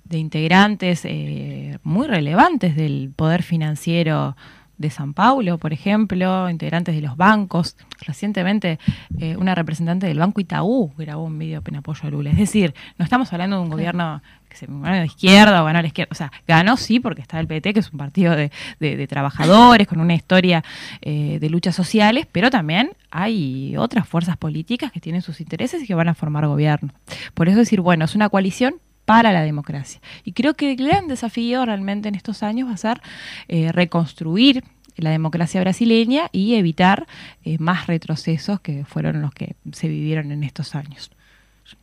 de 0.05 0.19
integrantes 0.19 1.05
eh, 1.05 1.79
muy 1.83 2.07
relevantes 2.07 2.77
del 2.77 3.13
poder 3.15 3.43
financiero 3.43 4.37
de 4.79 4.91
San 4.91 5.15
Paulo, 5.15 5.59
por 5.59 5.73
ejemplo, 5.73 6.49
integrantes 6.51 6.95
de 6.95 7.01
los 7.03 7.17
bancos. 7.17 7.77
Recientemente, 8.01 8.79
eh, 9.19 9.37
una 9.37 9.55
representante 9.55 10.07
del 10.07 10.19
Banco 10.19 10.41
Itaú 10.41 10.93
grabó 10.99 11.25
un 11.25 11.39
video 11.39 11.63
en 11.65 11.77
apoyo 11.77 12.01
a 12.07 12.11
Lula. 12.11 12.31
Es 12.31 12.39
decir, 12.39 12.75
no 12.99 13.05
estamos 13.05 13.33
hablando 13.33 13.57
de 13.57 13.63
un 13.63 13.71
gobierno 13.71 14.23
que 14.49 14.57
se 14.57 14.67
ganó 14.67 14.93
de 14.97 15.07
izquierda 15.07 15.63
o 15.63 15.65
ganó 15.65 15.79
a 15.79 15.83
la 15.83 15.89
izquierda. 15.89 16.09
O 16.13 16.15
sea, 16.15 16.31
ganó 16.47 16.77
sí 16.77 17.01
porque 17.01 17.23
está 17.23 17.41
el 17.41 17.47
PT, 17.47 17.73
que 17.75 17.81
es 17.81 17.93
un 17.93 17.99
partido 17.99 18.35
de, 18.37 18.51
de- 18.81 18.97
de 18.97 19.07
trabajadores 19.07 19.87
con 19.89 20.01
una 20.01 20.15
historia 20.15 20.63
eh, 21.03 21.39
de 21.41 21.51
luchas 21.51 21.75
sociales, 21.75 22.27
pero 22.31 22.51
también 22.51 22.91
hay 23.11 23.77
otras 23.77 24.07
fuerzas 24.09 24.37
políticas 24.37 24.91
que 24.93 25.01
tienen 25.01 25.23
sus 25.23 25.41
intereses 25.41 25.83
y 25.83 25.87
que 25.87 25.95
van 25.95 26.09
a 26.09 26.15
formar 26.15 26.47
gobierno. 26.47 26.93
Por 27.35 27.49
eso 27.49 27.59
decir, 27.59 27.81
bueno, 27.81 28.05
es 28.05 28.15
una 28.15 28.29
coalición 28.29 28.75
para 29.05 29.33
la 29.33 29.43
democracia. 29.43 30.01
Y 30.25 30.33
creo 30.33 30.55
que 30.55 30.73
el 30.73 30.77
gran 30.77 31.09
desafío 31.09 31.65
realmente 31.65 32.09
en 32.09 32.15
estos 32.15 32.43
años 32.43 32.69
va 32.69 32.75
a 32.75 32.79
ser 32.79 33.01
eh, 33.49 33.73
reconstruir 33.73 34.65
la 34.97 35.11
democracia 35.11 35.61
brasileña 35.61 36.29
y 36.33 36.55
evitar 36.55 37.07
eh, 37.45 37.59
más 37.59 37.87
retrocesos 37.87 38.61
que 38.61 38.85
fueron 38.85 39.23
los 39.23 39.33
que 39.33 39.57
se 39.73 39.89
vivieron 39.89 40.31
en 40.31 40.45
estos 40.45 40.75
años. 40.75 41.11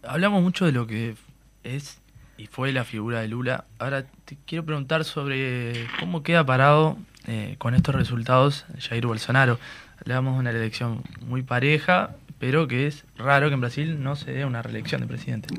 Hablamos 0.03 0.41
mucho 0.41 0.65
de 0.65 0.71
lo 0.71 0.87
que 0.87 1.15
es 1.63 1.99
y 2.37 2.47
fue 2.47 2.71
la 2.71 2.83
figura 2.83 3.21
de 3.21 3.27
Lula. 3.27 3.65
Ahora 3.77 4.05
te 4.25 4.37
quiero 4.45 4.65
preguntar 4.65 5.03
sobre 5.03 5.85
cómo 5.99 6.23
queda 6.23 6.45
parado 6.45 6.97
eh, 7.27 7.55
con 7.59 7.75
estos 7.75 7.93
resultados 7.93 8.65
Jair 8.79 9.05
Bolsonaro. 9.05 9.59
Hablábamos 9.99 10.35
de 10.35 10.39
una 10.39 10.49
elección 10.49 11.03
muy 11.27 11.43
pareja, 11.43 12.15
pero 12.39 12.67
que 12.67 12.87
es 12.87 13.05
raro 13.15 13.49
que 13.49 13.53
en 13.53 13.61
Brasil 13.61 14.03
no 14.03 14.15
se 14.15 14.31
dé 14.31 14.45
una 14.45 14.63
reelección 14.63 15.01
de 15.01 15.07
presidente. 15.07 15.49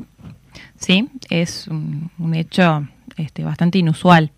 Sí, 0.76 1.08
es 1.30 1.68
un, 1.68 2.10
hecho 2.34 2.86
este, 3.16 3.44
bastante 3.44 3.78
inusual. 3.78 4.32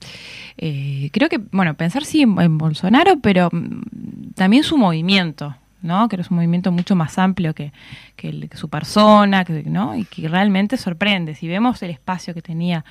Eh, 0.56 1.10
creo 1.12 1.28
que, 1.28 1.38
bueno, 1.38 1.74
pensar 1.74 2.04
sí 2.04 2.22
en, 2.22 2.38
en 2.40 2.58
Bolsonaro, 2.58 3.18
pero 3.20 3.48
mm, 3.52 4.32
también 4.34 4.62
su 4.62 4.76
movimiento, 4.76 5.56
¿no? 5.84 6.08
Que 6.08 6.16
es 6.16 6.30
un 6.30 6.36
movimiento 6.36 6.72
mucho 6.72 6.96
más 6.96 7.18
amplio 7.18 7.54
que, 7.54 7.72
que 8.16 8.48
su 8.54 8.68
persona, 8.68 9.44
que, 9.44 9.62
¿no? 9.64 9.94
Y 9.94 10.04
que 10.04 10.26
realmente 10.28 10.76
sorprende. 10.76 11.34
Si 11.34 11.46
vemos 11.46 11.82
el 11.82 11.90
espacio 11.90 12.34
que 12.34 12.42
tenía 12.42 12.84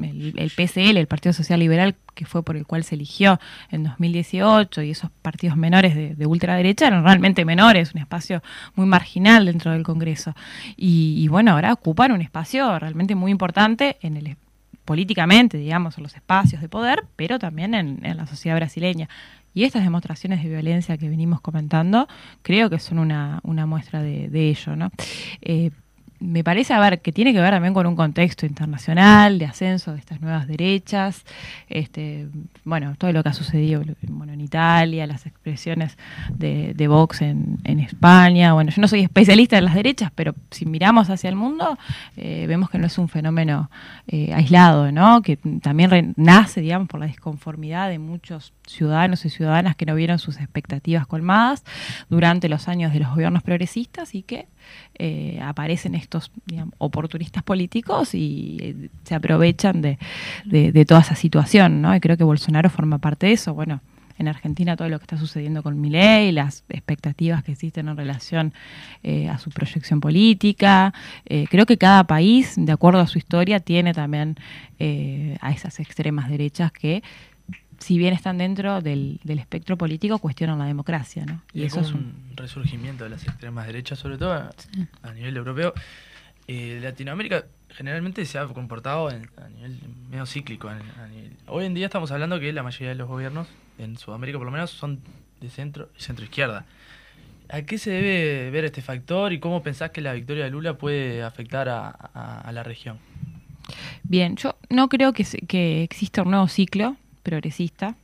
el, 0.00 0.34
el 0.36 0.50
PSL, 0.50 0.96
el 0.96 1.06
Partido 1.06 1.32
Social 1.32 1.60
Liberal, 1.60 1.94
que 2.14 2.24
fue 2.24 2.42
por 2.42 2.56
el 2.56 2.66
cual 2.66 2.84
se 2.84 2.94
eligió 2.94 3.38
en 3.70 3.84
2018, 3.84 4.82
y 4.82 4.90
esos 4.90 5.10
partidos 5.22 5.56
menores 5.56 5.94
de, 5.94 6.14
de 6.14 6.26
ultraderecha 6.26 6.86
eran 6.86 7.04
realmente 7.04 7.44
menores, 7.44 7.94
un 7.94 8.00
espacio 8.00 8.42
muy 8.74 8.86
marginal 8.86 9.44
dentro 9.44 9.70
del 9.72 9.82
Congreso. 9.82 10.34
Y, 10.76 11.28
bueno, 11.28 11.52
ahora 11.52 11.72
ocupan 11.72 12.12
un 12.12 12.22
espacio 12.22 12.78
realmente 12.78 13.14
muy 13.14 13.30
importante 13.30 13.98
en 14.00 14.16
el 14.16 14.36
políticamente, 14.86 15.58
digamos, 15.58 15.98
en 15.98 16.02
los 16.02 16.14
espacios 16.14 16.62
de 16.62 16.68
poder, 16.70 17.04
pero 17.14 17.38
también 17.38 17.74
en 17.74 18.16
la 18.16 18.26
sociedad 18.26 18.56
brasileña. 18.56 19.06
Y 19.58 19.64
estas 19.64 19.82
demostraciones 19.82 20.40
de 20.44 20.48
violencia 20.48 20.96
que 20.98 21.08
venimos 21.08 21.40
comentando, 21.40 22.06
creo 22.42 22.70
que 22.70 22.78
son 22.78 23.00
una, 23.00 23.40
una 23.42 23.66
muestra 23.66 24.00
de, 24.02 24.50
ello, 24.50 24.76
¿no? 24.76 24.92
Eh, 25.40 25.72
me 26.20 26.42
parece, 26.42 26.74
a 26.74 26.80
ver, 26.80 27.00
que 27.00 27.12
tiene 27.12 27.32
que 27.32 27.40
ver 27.40 27.52
también 27.52 27.74
con 27.74 27.86
un 27.86 27.94
contexto 27.94 28.44
internacional 28.44 29.38
de 29.38 29.46
ascenso 29.46 29.92
de 29.92 29.98
estas 29.98 30.20
nuevas 30.20 30.48
derechas, 30.48 31.24
este, 31.68 32.28
bueno, 32.64 32.94
todo 32.98 33.12
lo 33.12 33.22
que 33.22 33.28
ha 33.28 33.32
sucedido 33.32 33.82
bueno, 34.08 34.32
en 34.32 34.40
Italia, 34.40 35.06
las 35.06 35.26
expresiones 35.26 35.96
de, 36.34 36.74
de 36.74 36.88
Vox 36.88 37.22
en, 37.22 37.58
España, 37.78 38.54
bueno, 38.54 38.70
yo 38.70 38.82
no 38.82 38.88
soy 38.88 39.00
especialista 39.00 39.56
en 39.56 39.64
las 39.64 39.74
derechas, 39.74 40.10
pero 40.14 40.34
si 40.50 40.66
miramos 40.66 41.10
hacia 41.10 41.30
el 41.30 41.36
mundo, 41.36 41.78
eh, 42.16 42.46
vemos 42.48 42.70
que 42.70 42.78
no 42.78 42.86
es 42.86 42.98
un 42.98 43.08
fenómeno 43.08 43.70
eh, 44.08 44.32
aislado, 44.34 44.90
¿no? 44.90 45.22
Que 45.22 45.36
también 45.36 46.14
nace, 46.16 46.60
digamos, 46.60 46.88
por 46.88 46.98
la 46.98 47.06
disconformidad 47.06 47.88
de 47.88 47.98
muchos 47.98 48.52
ciudadanos 48.66 49.24
y 49.24 49.30
ciudadanas 49.30 49.76
que 49.76 49.86
no 49.86 49.94
vieron 49.94 50.18
sus 50.18 50.38
expectativas 50.38 51.06
colmadas 51.06 51.64
durante 52.08 52.48
los 52.48 52.68
años 52.68 52.92
de 52.92 53.00
los 53.00 53.10
gobiernos 53.10 53.42
progresistas 53.42 54.14
y 54.14 54.22
que 54.22 54.48
eh, 54.98 55.38
aparecen 55.42 55.94
estos 55.94 56.30
oportunistas 56.78 57.42
políticos 57.42 58.14
y 58.14 58.58
eh, 58.60 58.88
se 59.04 59.14
aprovechan 59.14 59.80
de, 59.82 59.98
de- 60.44 60.84
toda 60.84 61.00
esa 61.00 61.14
situación, 61.14 61.82
¿no? 61.82 61.94
Y 61.94 62.00
creo 62.00 62.16
que 62.16 62.24
Bolsonaro 62.24 62.70
forma 62.70 62.98
parte 62.98 63.26
de 63.26 63.32
eso. 63.32 63.54
Bueno, 63.54 63.80
en 64.18 64.26
Argentina 64.26 64.76
todo 64.76 64.88
lo 64.88 64.98
que 64.98 65.04
está 65.04 65.16
sucediendo 65.16 65.62
con 65.62 65.80
Milei, 65.80 66.32
las 66.32 66.64
expectativas 66.68 67.44
que 67.44 67.52
existen 67.52 67.88
en 67.88 67.96
relación 67.96 68.52
eh, 69.04 69.28
a 69.28 69.38
su 69.38 69.50
proyección 69.50 70.00
política. 70.00 70.92
Eh, 71.26 71.46
creo 71.48 71.66
que 71.66 71.76
cada 71.78 72.04
país, 72.04 72.54
de 72.56 72.72
acuerdo 72.72 73.00
a 73.00 73.06
su 73.06 73.18
historia, 73.18 73.60
tiene 73.60 73.94
también 73.94 74.36
a 75.40 75.50
esas 75.50 75.80
extremas 75.80 76.30
derechas 76.30 76.70
que, 76.70 77.02
si 77.78 77.96
bien 77.98 78.12
están 78.14 78.38
dentro 78.38 78.80
del, 78.80 79.20
del 79.24 79.38
espectro 79.38 79.76
político, 79.78 80.18
cuestionan 80.18 80.58
la 80.58 80.64
democracia, 80.66 81.24
¿no? 81.26 81.42
Y, 81.52 81.62
eso 81.64 81.80
es 81.80 81.92
un 81.92 82.12
resurgimiento 82.34 83.04
de 83.04 83.10
las 83.10 83.24
extremas 83.24 83.66
derechas, 83.66 83.98
sobre 83.98 84.18
todo 84.18 84.32
a, 84.32 84.50
a 85.02 85.12
nivel 85.12 85.36
europeo. 85.36 85.72
Eh, 86.46 86.80
Latinoamérica 86.82 87.44
generalmente 87.70 88.24
se 88.24 88.38
ha 88.38 88.46
comportado 88.46 89.10
en- 89.10 89.28
a 89.36 89.48
nivel 89.48 89.78
medio 90.10 90.26
cíclico. 90.26 90.70
en- 90.70 90.78
a 91.00 91.06
nivel- 91.08 91.36
hoy 91.46 91.66
en 91.66 91.74
día 91.74 91.86
estamos 91.86 92.10
hablando 92.10 92.40
que 92.40 92.52
la 92.52 92.62
mayoría 92.62 92.88
de 92.88 92.94
los 92.94 93.06
gobiernos, 93.08 93.46
en 93.78 93.96
Sudamérica 93.98 94.38
por 94.38 94.46
lo 94.46 94.52
menos, 94.52 94.70
son 94.70 95.00
de 95.40 95.50
centro 95.50 95.90
y 95.98 96.02
centro 96.02 96.24
izquierda. 96.24 96.64
¿A 97.50 97.62
qué 97.62 97.78
se 97.78 97.90
debe 97.90 98.50
ver 98.50 98.64
este 98.64 98.82
factor 98.82 99.32
y 99.32 99.38
cómo 99.40 99.62
pensás 99.62 99.90
que 99.90 100.00
la 100.00 100.12
victoria 100.14 100.44
de 100.44 100.50
Lula 100.50 100.76
puede 100.78 101.22
afectar 101.22 101.68
a, 101.68 101.88
a- 101.88 102.40
a 102.40 102.52
la 102.52 102.62
región? 102.62 102.98
Bien, 104.02 104.36
yo 104.36 104.56
no 104.70 104.88
creo 104.88 105.12
que, 105.12 105.24
que 105.46 105.82
exista 105.82 106.22
un 106.22 106.30
nuevo 106.30 106.48
ciclo 106.48 106.96
progresista. 107.28 107.96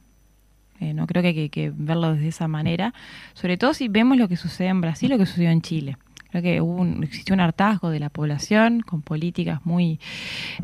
Eh, 0.81 0.93
no 0.93 1.07
creo 1.07 1.23
que 1.23 1.29
hay 1.29 1.49
que, 1.49 1.73
verlo 1.75 2.13
desde 2.15 2.29
esa 2.29 2.49
manera. 2.49 2.93
Sobre 3.33 3.57
todo 3.57 3.73
si 3.75 3.89
vemos 3.89 4.19
lo 4.19 4.29
que 4.29 4.37
sucede 4.37 4.69
en 4.69 4.81
Brasil, 4.81 5.11
lo 5.11 5.19
que 5.19 5.27
sucedió 5.27 5.51
en 5.51 5.63
Chile. 5.63 5.97
Creo 6.31 6.43
que 6.43 6.61
hubo 6.61 6.81
un, 6.83 7.05
existió 7.05 7.33
un 7.33 7.41
hartazgo 7.41 7.91
de 7.91 8.01
la 8.01 8.11
población 8.11 8.81
con 8.81 9.03
políticas 9.03 9.61
muy, 9.65 10.01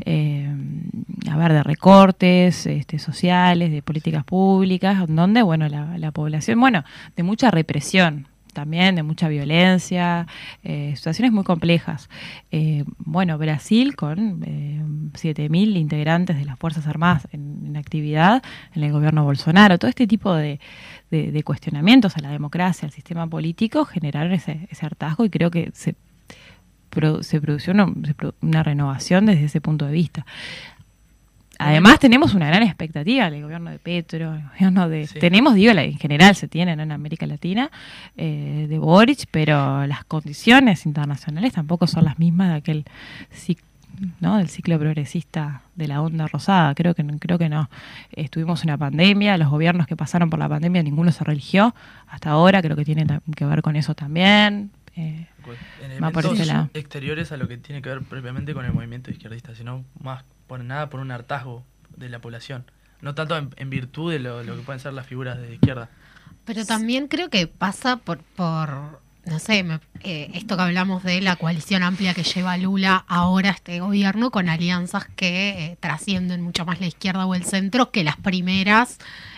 eh, 0.05 0.53
a 1.29 1.37
ver, 1.37 1.53
de 1.53 1.63
recortes 1.63 2.65
este, 2.65 2.99
sociales, 2.99 3.71
de 3.71 3.81
políticas 3.81 4.25
públicas, 4.25 5.05
donde, 5.07 5.41
bueno, 5.41 5.69
la, 5.69 5.97
la 5.97 6.11
población, 6.11 6.59
bueno, 6.59 6.83
de 7.15 7.23
mucha 7.23 7.51
represión 7.51 8.27
también, 8.51 8.95
de 8.95 9.03
mucha 9.03 9.27
violencia, 9.27 10.27
eh, 10.63 10.93
situaciones 10.95 11.31
muy 11.31 11.43
complejas. 11.43 12.09
Eh, 12.51 12.83
bueno, 12.99 13.37
Brasil 13.37 13.95
con 13.95 14.43
eh, 14.45 14.81
7.000 15.13 15.77
integrantes 15.77 16.37
de 16.37 16.45
las 16.45 16.57
Fuerzas 16.59 16.87
Armadas 16.87 17.27
en, 17.31 17.75
actividad 17.77 18.43
en 18.75 18.83
el 18.83 18.91
gobierno 18.91 19.23
Bolsonaro, 19.23 19.79
todo 19.79 19.89
este 19.89 20.05
tipo 20.07 20.33
de, 20.33 20.59
cuestionamientos 21.43 22.15
a 22.17 22.21
la 22.21 22.29
democracia, 22.29 22.85
al 22.85 22.91
sistema 22.91 23.25
político, 23.27 23.85
generaron 23.85 24.33
ese, 24.33 24.67
ese 24.69 24.85
hartazgo 24.85 25.25
y 25.25 25.29
creo 25.29 25.49
que 25.51 25.71
se, 25.73 25.95
pro- 26.89 27.23
se 27.23 27.41
produjo 27.41 27.71
una 28.41 28.63
renovación 28.63 29.25
desde 29.25 29.45
ese 29.45 29.61
punto 29.61 29.85
de 29.85 29.93
vista. 29.93 30.25
Además 31.61 31.99
tenemos 31.99 32.33
una 32.33 32.47
gran 32.47 32.63
expectativa 32.63 33.29
del 33.29 33.41
gobierno 33.43 33.69
de 33.71 33.79
Petro, 33.79 34.33
el 34.33 34.43
gobierno 34.49 34.89
de... 34.89 35.07
Sí. 35.07 35.19
Tenemos, 35.19 35.55
digo, 35.55 35.73
la- 35.73 35.83
en 35.83 35.97
general 35.97 36.35
se 36.35 36.47
tiene 36.47 36.75
¿no? 36.75 36.83
en 36.83 36.91
América 36.91 37.25
Latina, 37.27 37.69
eh, 38.17 38.67
de 38.69 38.77
Boric, 38.79 39.25
pero 39.31 39.85
las 39.87 40.03
condiciones 40.05 40.85
internacionales 40.85 41.53
tampoco 41.53 41.87
son 41.87 42.05
las 42.05 42.19
mismas 42.19 42.49
de 42.49 42.55
aquel 42.55 42.85
ciclo. 43.31 43.65
¿no? 44.21 44.37
del 44.37 44.47
ciclo 44.47 44.79
progresista 44.79 45.61
de 45.75 45.87
la 45.87 46.01
onda 46.01 46.25
rosada 46.25 46.73
creo 46.73 46.95
que 46.95 47.03
no- 47.03 47.19
creo 47.19 47.37
que 47.37 47.49
no 47.49 47.69
estuvimos 48.13 48.63
en 48.63 48.69
una 48.69 48.77
pandemia 48.77 49.37
los 49.37 49.49
gobiernos 49.49 49.85
que 49.85 49.95
pasaron 49.97 50.29
por 50.29 50.39
la 50.39 50.47
pandemia 50.47 50.81
ninguno 50.81 51.11
se 51.11 51.23
religió 51.25 51.75
hasta 52.07 52.29
ahora 52.31 52.61
creo 52.61 52.75
que 52.77 52.85
tiene 52.85 53.05
que 53.35 53.45
ver 53.45 53.61
con 53.61 53.75
eso 53.75 53.93
también 53.93 54.71
eh, 54.95 55.27
En 55.83 55.91
elementos 55.91 56.23
exteriores 56.73 57.31
a 57.33 57.37
lo 57.37 57.47
que 57.49 57.57
tiene 57.57 57.81
que 57.81 57.89
ver 57.89 58.01
propiamente 58.01 58.53
con 58.53 58.65
el 58.65 58.73
movimiento 58.73 59.11
izquierdista, 59.11 59.53
sino 59.55 59.83
más 60.01 60.23
por 60.51 60.59
nada 60.65 60.89
por 60.89 60.99
un 60.99 61.11
hartazgo 61.11 61.63
de 61.95 62.09
la 62.09 62.19
población. 62.19 62.65
No 62.99 63.15
tanto 63.15 63.37
en, 63.37 63.69
virtud 63.69 64.11
de 64.11 64.19
lo, 64.19 64.43
que 64.43 64.51
pueden 64.63 64.81
ser 64.81 64.91
las 64.91 65.07
figuras 65.07 65.39
de 65.39 65.53
izquierda. 65.53 65.87
Pero 66.43 66.65
también 66.65 67.07
creo 67.07 67.29
que 67.29 67.47
pasa 67.47 67.95
por, 67.95 68.17
por 68.17 68.99
no 69.23 69.39
sé, 69.39 69.63
me- 69.63 69.79
eh, 70.03 70.29
esto 70.33 70.57
que 70.57 70.63
hablamos 70.63 71.03
de 71.03 71.21
la 71.21 71.37
coalición 71.37 71.83
amplia 71.83 72.13
que 72.13 72.23
lleva 72.23 72.57
Lula 72.57 73.05
ahora 73.07 73.51
este 73.51 73.79
gobierno 73.79 74.29
con 74.29 74.49
alianzas 74.49 75.05
que 75.15 75.51
eh, 75.67 75.77
trascienden 75.79 76.41
mucho 76.41 76.65
más 76.65 76.81
la 76.81 76.87
izquierda 76.87 77.25
o 77.25 77.33
el 77.33 77.45
centro 77.45 77.91
que 77.91 78.03
las 78.03 78.17
primeras 78.17 78.97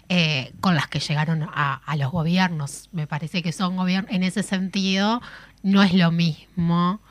eh, 0.09 0.51
con 0.61 0.73
las 0.73 0.87
que 0.87 0.99
llegaron 0.99 1.43
a, 1.43 1.75
a 1.75 1.95
los 1.95 2.11
gobiernos. 2.11 2.89
Me 2.91 3.05
parece 3.05 3.43
que 3.43 3.51
son 3.51 3.77
gobiernos, 3.77 4.11
en 4.11 4.23
ese 4.23 4.41
sentido, 4.41 5.21
no 5.61 5.83
es 5.83 5.93
lo 5.93 6.09
mismo 6.11 7.01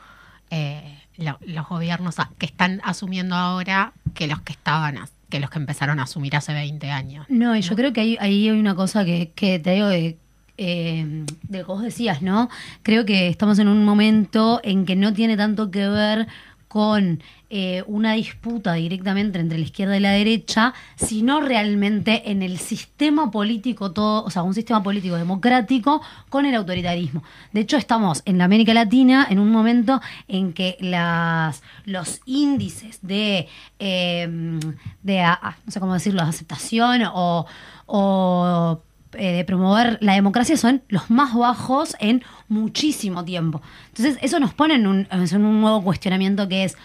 lo- 1.16 1.38
los 1.46 1.68
gobiernos 1.68 2.16
que 2.38 2.46
están 2.46 2.80
asumiendo 2.84 3.34
ahora 3.36 3.92
que 4.14 4.26
los 4.26 4.40
que 4.42 4.52
estaban, 4.52 4.98
que 5.28 5.40
los 5.40 5.50
que 5.50 5.58
empezaron 5.58 5.98
a 6.00 6.04
asumir 6.04 6.36
hace 6.36 6.52
20 6.52 6.90
años. 6.90 7.26
No, 7.28 7.56
y 7.56 7.62
yo 7.62 7.74
creo 7.76 7.92
que 7.92 8.00
ahí, 8.00 8.16
ahí 8.20 8.48
hay 8.48 8.58
una 8.58 8.74
cosa 8.74 9.04
que, 9.04 9.30
que 9.34 9.58
te 9.58 9.70
digo 9.72 9.86
de, 9.88 10.16
eh, 10.58 11.24
de 11.48 11.58
lo 11.58 11.64
que 11.66 11.72
vos 11.72 11.82
decías, 11.82 12.22
¿no? 12.22 12.48
Creo 12.82 13.04
que 13.06 13.28
estamos 13.28 13.58
en 13.58 13.68
un 13.68 13.84
momento 13.84 14.60
en 14.62 14.84
que 14.84 14.96
no 14.96 15.12
tiene 15.12 15.36
tanto 15.36 15.70
que 15.70 15.88
ver 15.88 16.28
con 16.72 17.20
eh, 17.50 17.84
una 17.86 18.14
disputa 18.14 18.72
directamente 18.72 19.38
entre 19.38 19.58
la 19.58 19.64
izquierda 19.64 19.94
y 19.94 20.00
la 20.00 20.12
derecha, 20.12 20.72
sino 20.96 21.42
realmente 21.42 22.30
en 22.30 22.40
el 22.40 22.56
sistema 22.58 23.30
político 23.30 23.90
todo, 23.92 24.24
o 24.24 24.30
sea, 24.30 24.42
un 24.42 24.54
sistema 24.54 24.82
político 24.82 25.16
democrático 25.16 26.00
con 26.30 26.46
el 26.46 26.54
autoritarismo. 26.54 27.22
De 27.52 27.60
hecho, 27.60 27.76
estamos 27.76 28.22
en 28.24 28.40
América 28.40 28.72
Latina 28.72 29.26
en 29.28 29.38
un 29.38 29.50
momento 29.50 30.00
en 30.28 30.54
que 30.54 30.78
las, 30.80 31.62
los 31.84 32.22
índices 32.24 33.00
de, 33.02 33.48
eh, 33.78 34.58
de 35.02 35.20
a- 35.20 35.34
a- 35.34 35.56
no 35.66 35.72
sé 35.72 35.78
cómo 35.78 35.92
decirlo, 35.92 36.22
aceptación 36.22 37.02
o, 37.12 37.44
o 37.84 38.80
eh, 39.14 39.32
de 39.32 39.44
promover 39.44 39.98
la 40.00 40.14
democracia 40.14 40.56
son 40.56 40.82
los 40.88 41.10
más 41.10 41.34
bajos 41.34 41.96
en 42.00 42.22
muchísimo 42.48 43.24
tiempo. 43.24 43.62
Entonces, 43.88 44.18
eso 44.22 44.40
nos 44.40 44.54
pone 44.54 44.74
en 44.74 44.86
un, 44.86 45.08
en 45.10 45.44
un 45.44 45.60
nuevo 45.60 45.82
cuestionamiento 45.82 46.48
que 46.48 46.64
es 46.64 46.76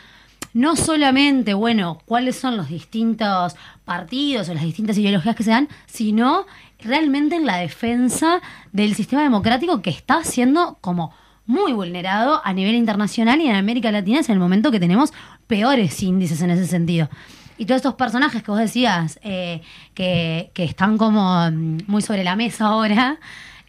no 0.54 0.76
solamente, 0.76 1.54
bueno, 1.54 2.00
cuáles 2.06 2.36
son 2.36 2.58
los 2.58 2.70
distintos 2.70 3.56
partidos 3.86 4.50
o 4.50 4.54
las 4.54 4.64
distintas 4.64 4.98
ideologías 4.98 5.36
que 5.36 5.44
se 5.44 5.52
dan, 5.52 5.68
sino 5.86 6.46
realmente 6.80 7.36
en 7.36 7.46
la 7.46 7.58
defensa 7.58 8.42
del 8.72 8.96
sistema 8.96 9.24
democrático 9.24 9.82
que 9.82 9.90
está 9.90 10.24
siendo 10.24 10.78
como 10.82 11.14
muy 11.46 11.74
vulnerado 11.74 12.42
a 12.44 12.54
nivel 12.54 12.76
internacional 12.76 13.40
y 13.42 13.48
en 13.48 13.56
América 13.56 13.92
Latina 13.92 14.20
es 14.20 14.30
el 14.30 14.40
momento 14.40 14.72
que 14.72 14.80
tenemos 14.80 15.14
peores 15.48 16.02
índices 16.04 16.42
en 16.42 16.52
ese 16.52 16.68
sentido. 16.68 17.10
Y 17.58 17.66
todos 17.66 17.78
estos 17.78 17.96
personajes 17.96 18.44
que 18.44 18.52
vos 18.52 18.60
decías, 18.60 19.20
eh, 19.24 19.62
que, 19.94 20.52
que 20.54 20.64
están 20.64 20.98
como 20.98 21.50
mm, 21.52 21.80
muy 21.88 22.02
sobre 22.02 22.24
la 22.24 22.36
mesa 22.36 22.68
ahora, 22.68 23.18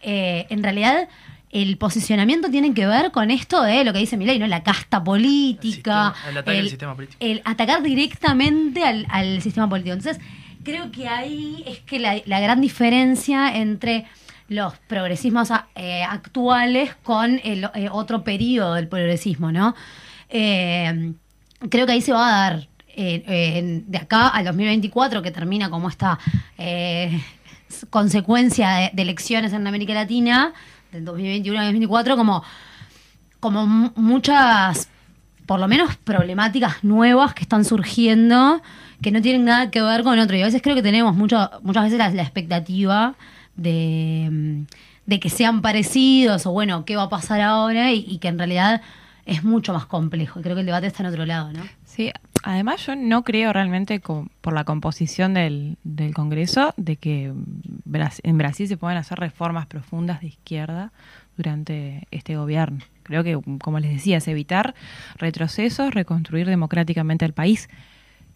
eh, 0.01 0.45
en 0.49 0.61
realidad 0.63 1.07
el 1.51 1.77
posicionamiento 1.77 2.49
tiene 2.51 2.73
que 2.75 2.85
ver 2.85 3.09
con 3.11 3.31
esto 3.31 3.63
de 3.63 3.83
lo 3.83 3.91
que 3.91 3.97
dice 3.99 4.15
Milei, 4.17 4.37
¿no? 4.37 4.45
La 4.45 4.61
casta 4.61 5.03
política. 5.03 6.13
El 6.25 6.29
sistema- 6.29 6.29
el 6.29 6.37
ataque 6.37 6.57
al 6.59 6.69
sistema 6.69 6.95
político. 6.95 7.17
el 7.19 7.41
atacar 7.43 7.81
directamente 7.81 8.83
al, 8.83 9.07
al 9.09 9.41
sistema 9.41 9.67
político. 9.67 9.95
Entonces, 9.95 10.21
creo 10.63 10.91
que 10.91 11.07
ahí 11.07 11.63
es 11.65 11.79
que 11.79 11.97
la, 11.97 12.21
la 12.25 12.39
gran 12.39 12.61
diferencia 12.61 13.55
entre 13.57 14.05
los 14.47 14.73
progresismos 14.87 15.49
a- 15.49 15.67
eh, 15.75 16.03
actuales 16.03 16.95
con 17.01 17.41
el 17.43 17.67
otro 17.91 18.23
periodo 18.23 18.75
del 18.75 18.87
progresismo, 18.87 19.51
¿no? 19.51 19.73
Eh, 20.29 21.13
creo 21.69 21.85
que 21.87 21.93
ahí 21.93 22.01
se 22.01 22.13
va 22.13 22.27
a 22.27 22.41
dar 22.51 22.67
de 23.03 23.97
acá 23.97 24.27
al 24.29 24.45
2024, 24.45 25.21
que 25.21 25.31
termina 25.31 25.69
como 25.69 25.87
esta 25.89 26.19
eh, 26.57 27.21
consecuencia 27.89 28.91
de, 28.93 29.01
elecciones 29.01 29.53
en 29.53 29.65
América 29.65 29.93
Latina, 29.93 30.53
del 30.91 31.05
2021 31.05 31.59
al 31.59 31.65
2024, 31.67 32.17
como, 32.17 32.43
como 33.39 33.65
mu- 33.67 33.91
muchas, 33.95 34.89
por 35.45 35.59
lo 35.59 35.67
menos 35.67 35.95
problemáticas 35.97 36.83
nuevas 36.83 37.33
que 37.33 37.43
están 37.43 37.63
surgiendo, 37.65 38.61
que 39.01 39.11
no 39.11 39.21
tienen 39.21 39.45
nada 39.45 39.71
que 39.71 39.81
ver 39.81 40.03
con 40.03 40.19
otro. 40.19 40.35
Y 40.35 40.41
a 40.41 40.45
veces 40.45 40.61
creo 40.61 40.75
que 40.75 40.81
tenemos 40.83 41.15
mucho, 41.15 41.49
muchas 41.63 41.83
veces 41.83 41.99
la, 42.13 42.21
expectativa 42.21 43.15
de, 43.55 44.65
de 45.05 45.19
que 45.19 45.29
sean 45.29 45.61
parecidos 45.61 46.45
o 46.45 46.51
bueno, 46.51 46.85
qué 46.85 46.95
va 46.95 47.03
a 47.03 47.09
pasar 47.09 47.39
ahora 47.41 47.91
y, 47.93 48.05
y 48.07 48.17
que 48.17 48.27
en 48.27 48.37
realidad 48.37 48.81
es 49.25 49.43
mucho 49.43 49.73
más 49.73 49.85
complejo. 49.85 50.41
Creo 50.41 50.55
que 50.55 50.61
el 50.61 50.65
debate 50.65 50.87
está 50.87 51.03
en 51.03 51.09
otro 51.09 51.25
lado, 51.25 51.53
¿no? 51.53 51.61
Sí, 51.99 52.13
además 52.43 52.85
yo 52.85 52.95
no 52.95 53.25
creo 53.25 53.51
realmente 53.51 53.99
por 53.99 54.53
la 54.53 54.63
composición 54.63 55.33
del, 55.33 55.75
del 55.83 56.13
Congreso 56.13 56.73
de 56.77 56.95
que 56.95 57.25
en 57.25 58.37
Brasil 58.37 58.69
se 58.69 58.77
puedan 58.77 58.95
hacer 58.95 59.19
reformas 59.19 59.65
profundas 59.65 60.21
de 60.21 60.27
izquierda 60.27 60.93
durante 61.35 62.07
este 62.11 62.37
gobierno. 62.37 62.79
Creo 63.03 63.25
que, 63.25 63.37
como 63.61 63.79
les 63.79 63.91
decía, 63.91 64.15
es 64.15 64.29
evitar 64.29 64.75
retrocesos, 65.17 65.93
reconstruir 65.93 66.47
democráticamente 66.47 67.25
el 67.25 67.33
país 67.33 67.67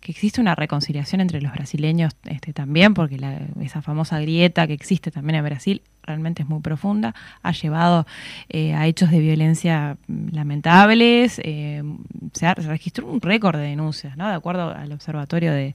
que 0.04 0.12
existe 0.12 0.42
una 0.42 0.54
reconciliación 0.54 1.22
entre 1.22 1.40
los 1.40 1.54
brasileños 1.54 2.12
este, 2.26 2.52
también, 2.52 2.94
porque 2.94 3.18
la- 3.18 3.40
esa 3.62 3.82
famosa 3.82 4.20
grieta 4.20 4.68
que 4.68 4.74
existe 4.74 5.12
también 5.12 5.38
en 5.38 5.46
Brasil 5.46 5.82
realmente 6.06 6.44
es 6.44 6.50
muy 6.50 6.60
profunda, 6.60 7.16
ha 7.42 7.54
llevado 7.54 8.06
eh, 8.50 8.74
a 8.74 8.86
hechos 8.86 9.10
de 9.12 9.20
violencia 9.20 9.96
lamentables, 10.34 11.40
eh, 11.46 11.82
se, 12.34 12.46
ha- 12.46 12.54
registró 12.56 13.08
un 13.08 13.22
récord 13.22 13.56
de 13.58 13.64
denuncias, 13.64 14.18
¿no? 14.18 14.28
de 14.28 14.34
acuerdo 14.36 14.76
al 14.76 14.92
Observatorio 14.92 15.54
de, 15.54 15.74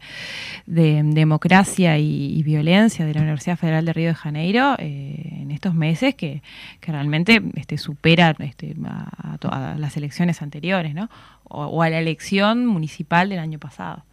de 0.66 1.02
Democracia 1.02 1.96
y, 1.96 2.42
Violencia 2.42 3.06
de 3.06 3.14
la 3.14 3.22
Universidad 3.22 3.56
Federal 3.56 3.86
de 3.86 3.92
Río 3.94 4.08
de 4.08 4.14
Janeiro, 4.14 4.74
eh, 4.78 5.38
en 5.40 5.50
estos 5.50 5.72
meses 5.74 6.14
que, 6.14 6.42
realmente 6.82 7.40
este, 7.54 7.78
supera 7.78 8.36
este, 8.38 8.76
a, 8.84 9.74
las 9.78 9.96
elecciones 9.96 10.42
anteriores, 10.42 10.94
¿no? 10.94 11.08
o 11.44 11.82
a 11.82 11.88
la 11.88 11.98
elección 11.98 12.66
municipal 12.66 13.30
del 13.30 13.38
año 13.38 13.58
pasado. 13.58 14.04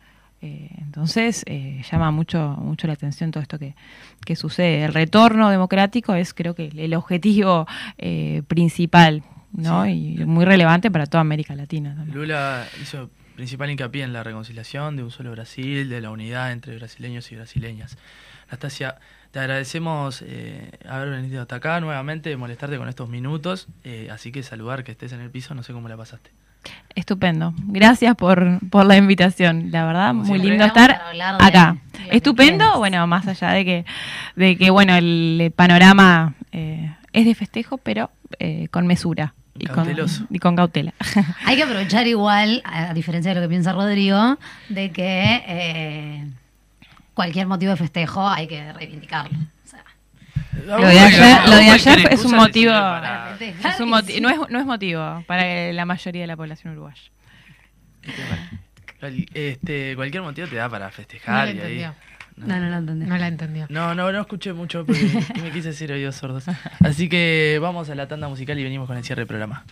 Eh, 0.46 0.70
entonces 0.78 1.44
eh, 1.48 1.82
llama 1.92 2.12
mucho 2.12 2.56
mucho 2.60 2.86
la 2.86 2.94
atención 2.94 3.32
todo 3.32 3.42
esto 3.42 3.58
que, 3.58 3.76
que 4.24 4.36
sucede. 4.36 4.86
El 4.86 4.94
retorno 4.94 5.50
democrático 5.50 6.14
es 6.14 6.36
creo 6.36 6.54
que 6.54 6.68
el 6.68 6.94
objetivo 6.94 7.66
eh, 7.98 8.44
principal 8.48 9.24
¿no? 9.52 9.88
y 9.88 10.24
muy 10.24 10.46
relevante 10.46 10.92
para 10.92 11.08
toda 11.08 11.22
América 11.22 11.56
Latina. 11.56 11.96
también. 11.96 12.16
Lula 12.16 12.68
hizo 12.80 13.10
principal 13.36 13.72
hincapié 13.72 14.04
en 14.04 14.14
la 14.14 14.24
reconciliación 14.24 14.96
de 14.96 15.04
un 15.04 15.10
solo 15.10 15.32
Brasil, 15.32 15.90
de 15.90 16.00
la 16.00 16.12
unidad 16.12 16.52
entre 16.52 16.76
brasileños 16.78 17.32
y 17.32 17.36
brasileñas. 17.36 17.98
Anastasia, 18.48 19.00
te 19.32 19.40
agradecemos 19.40 20.22
eh, 20.22 20.72
haber 20.88 21.10
venido 21.10 21.42
hasta 21.42 21.56
acá 21.56 21.80
nuevamente, 21.80 22.38
molestarte 22.38 22.78
con 22.78 22.88
estos 22.88 23.10
minutos, 23.10 23.68
eh, 23.84 24.10
así 24.12 24.32
que 24.32 24.44
saludar 24.44 24.84
que 24.84 24.92
estés 24.92 25.12
en 25.12 25.22
el 25.22 25.32
piso, 25.32 25.56
no 25.56 25.64
sé 25.64 25.74
cómo 25.74 25.90
la 25.90 25.98
pasaste. 25.98 26.32
Estupendo. 26.96 27.54
Gracias 27.68 28.16
por, 28.16 28.60
por 28.70 28.86
la 28.86 28.96
invitación. 28.96 29.70
La 29.72 29.86
verdad, 29.86 30.10
Como 30.10 30.24
muy 30.24 30.40
lindo 30.40 30.64
estar 30.64 31.02
acá. 31.40 31.78
Estupendo. 32.10 32.78
Bueno, 32.78 33.06
más 33.08 33.28
allá 33.28 33.52
de 33.52 33.66
que, 33.66 33.86
de 34.36 34.58
que 34.58 34.70
bueno, 34.70 34.96
el 34.96 35.52
panorama 35.56 36.36
eh, 36.52 36.96
es 37.12 37.26
de 37.26 37.36
festejo, 37.36 37.78
pero 37.78 38.12
eh, 38.40 38.68
con 38.72 38.88
mesura. 38.88 39.34
Y 39.58 39.68
con, 39.68 39.88
y 40.32 40.40
con 40.40 40.56
cautela. 40.58 40.94
Hay 41.46 41.56
que 41.56 41.64
aprovechar 41.64 42.06
igual, 42.08 42.62
a 42.66 42.94
diferencia 42.94 43.32
de 43.32 43.36
lo 43.36 43.42
que 43.42 43.50
piensa 43.50 43.72
Rodrigo, 43.72 44.38
de 44.68 44.92
que 44.92 45.44
eh, 45.48 46.28
cualquier 47.14 47.48
motivo 47.48 47.72
de 47.72 47.78
festejo 47.78 48.28
hay 48.28 48.48
que 48.48 48.74
reivindicarlo. 48.74 49.38
Lo 50.66 50.78
de 50.80 51.00
ayer, 51.00 51.50
lo 51.50 51.56
de 51.56 51.70
ayer 51.70 52.02
Cualquier 52.02 52.14
es 52.14 52.26
un 52.26 52.36
motivo. 52.36 52.72
sirve 52.72 52.82
para- 52.82 53.38
es 53.40 53.80
un 53.80 53.90
moti- 53.90 54.22
no, 54.22 54.30
es, 54.30 54.38
no 54.50 54.60
es 54.60 54.66
motivo 54.66 55.24
para 55.28 55.72
la 55.74 55.86
mayoría 55.86 56.22
de 56.22 56.28
la 56.28 56.38
población 56.38 56.74
uruguaya. 56.74 57.02
Este, 59.34 59.96
cualquier 59.96 60.24
motivo 60.24 60.48
te 60.48 60.56
da 60.56 60.70
para 60.70 60.86
No 60.86 60.92
festejar. 60.92 61.48
la 61.48 61.54
y 61.54 61.60
ahí- 61.60 61.82
entendió. 61.84 61.96
no, 62.38 62.60
no 62.60 62.70
lo 62.70 62.78
entendí. 62.78 63.06
No 63.06 63.18
la 63.18 63.28
entendió. 63.28 63.66
No, 63.70 63.94
no, 63.94 64.12
no 64.12 64.22
escuché 64.22 64.54
mucho 64.54 64.86
porque 64.86 65.02
me 65.44 65.52
quise 65.52 65.70
decir 65.70 65.92
oídos 65.92 66.16
sordos. 66.16 66.46
Así 66.80 67.10
que 67.10 67.60
vamos 67.62 67.90
a 67.90 67.96
la 67.96 68.08
tanda 68.08 68.28
musical 68.28 68.58
y 68.60 68.64
venimos 68.64 68.88
con 68.88 68.98
el 68.98 69.04
cierre 69.04 69.22
del 69.22 69.28
programa. 69.28 69.66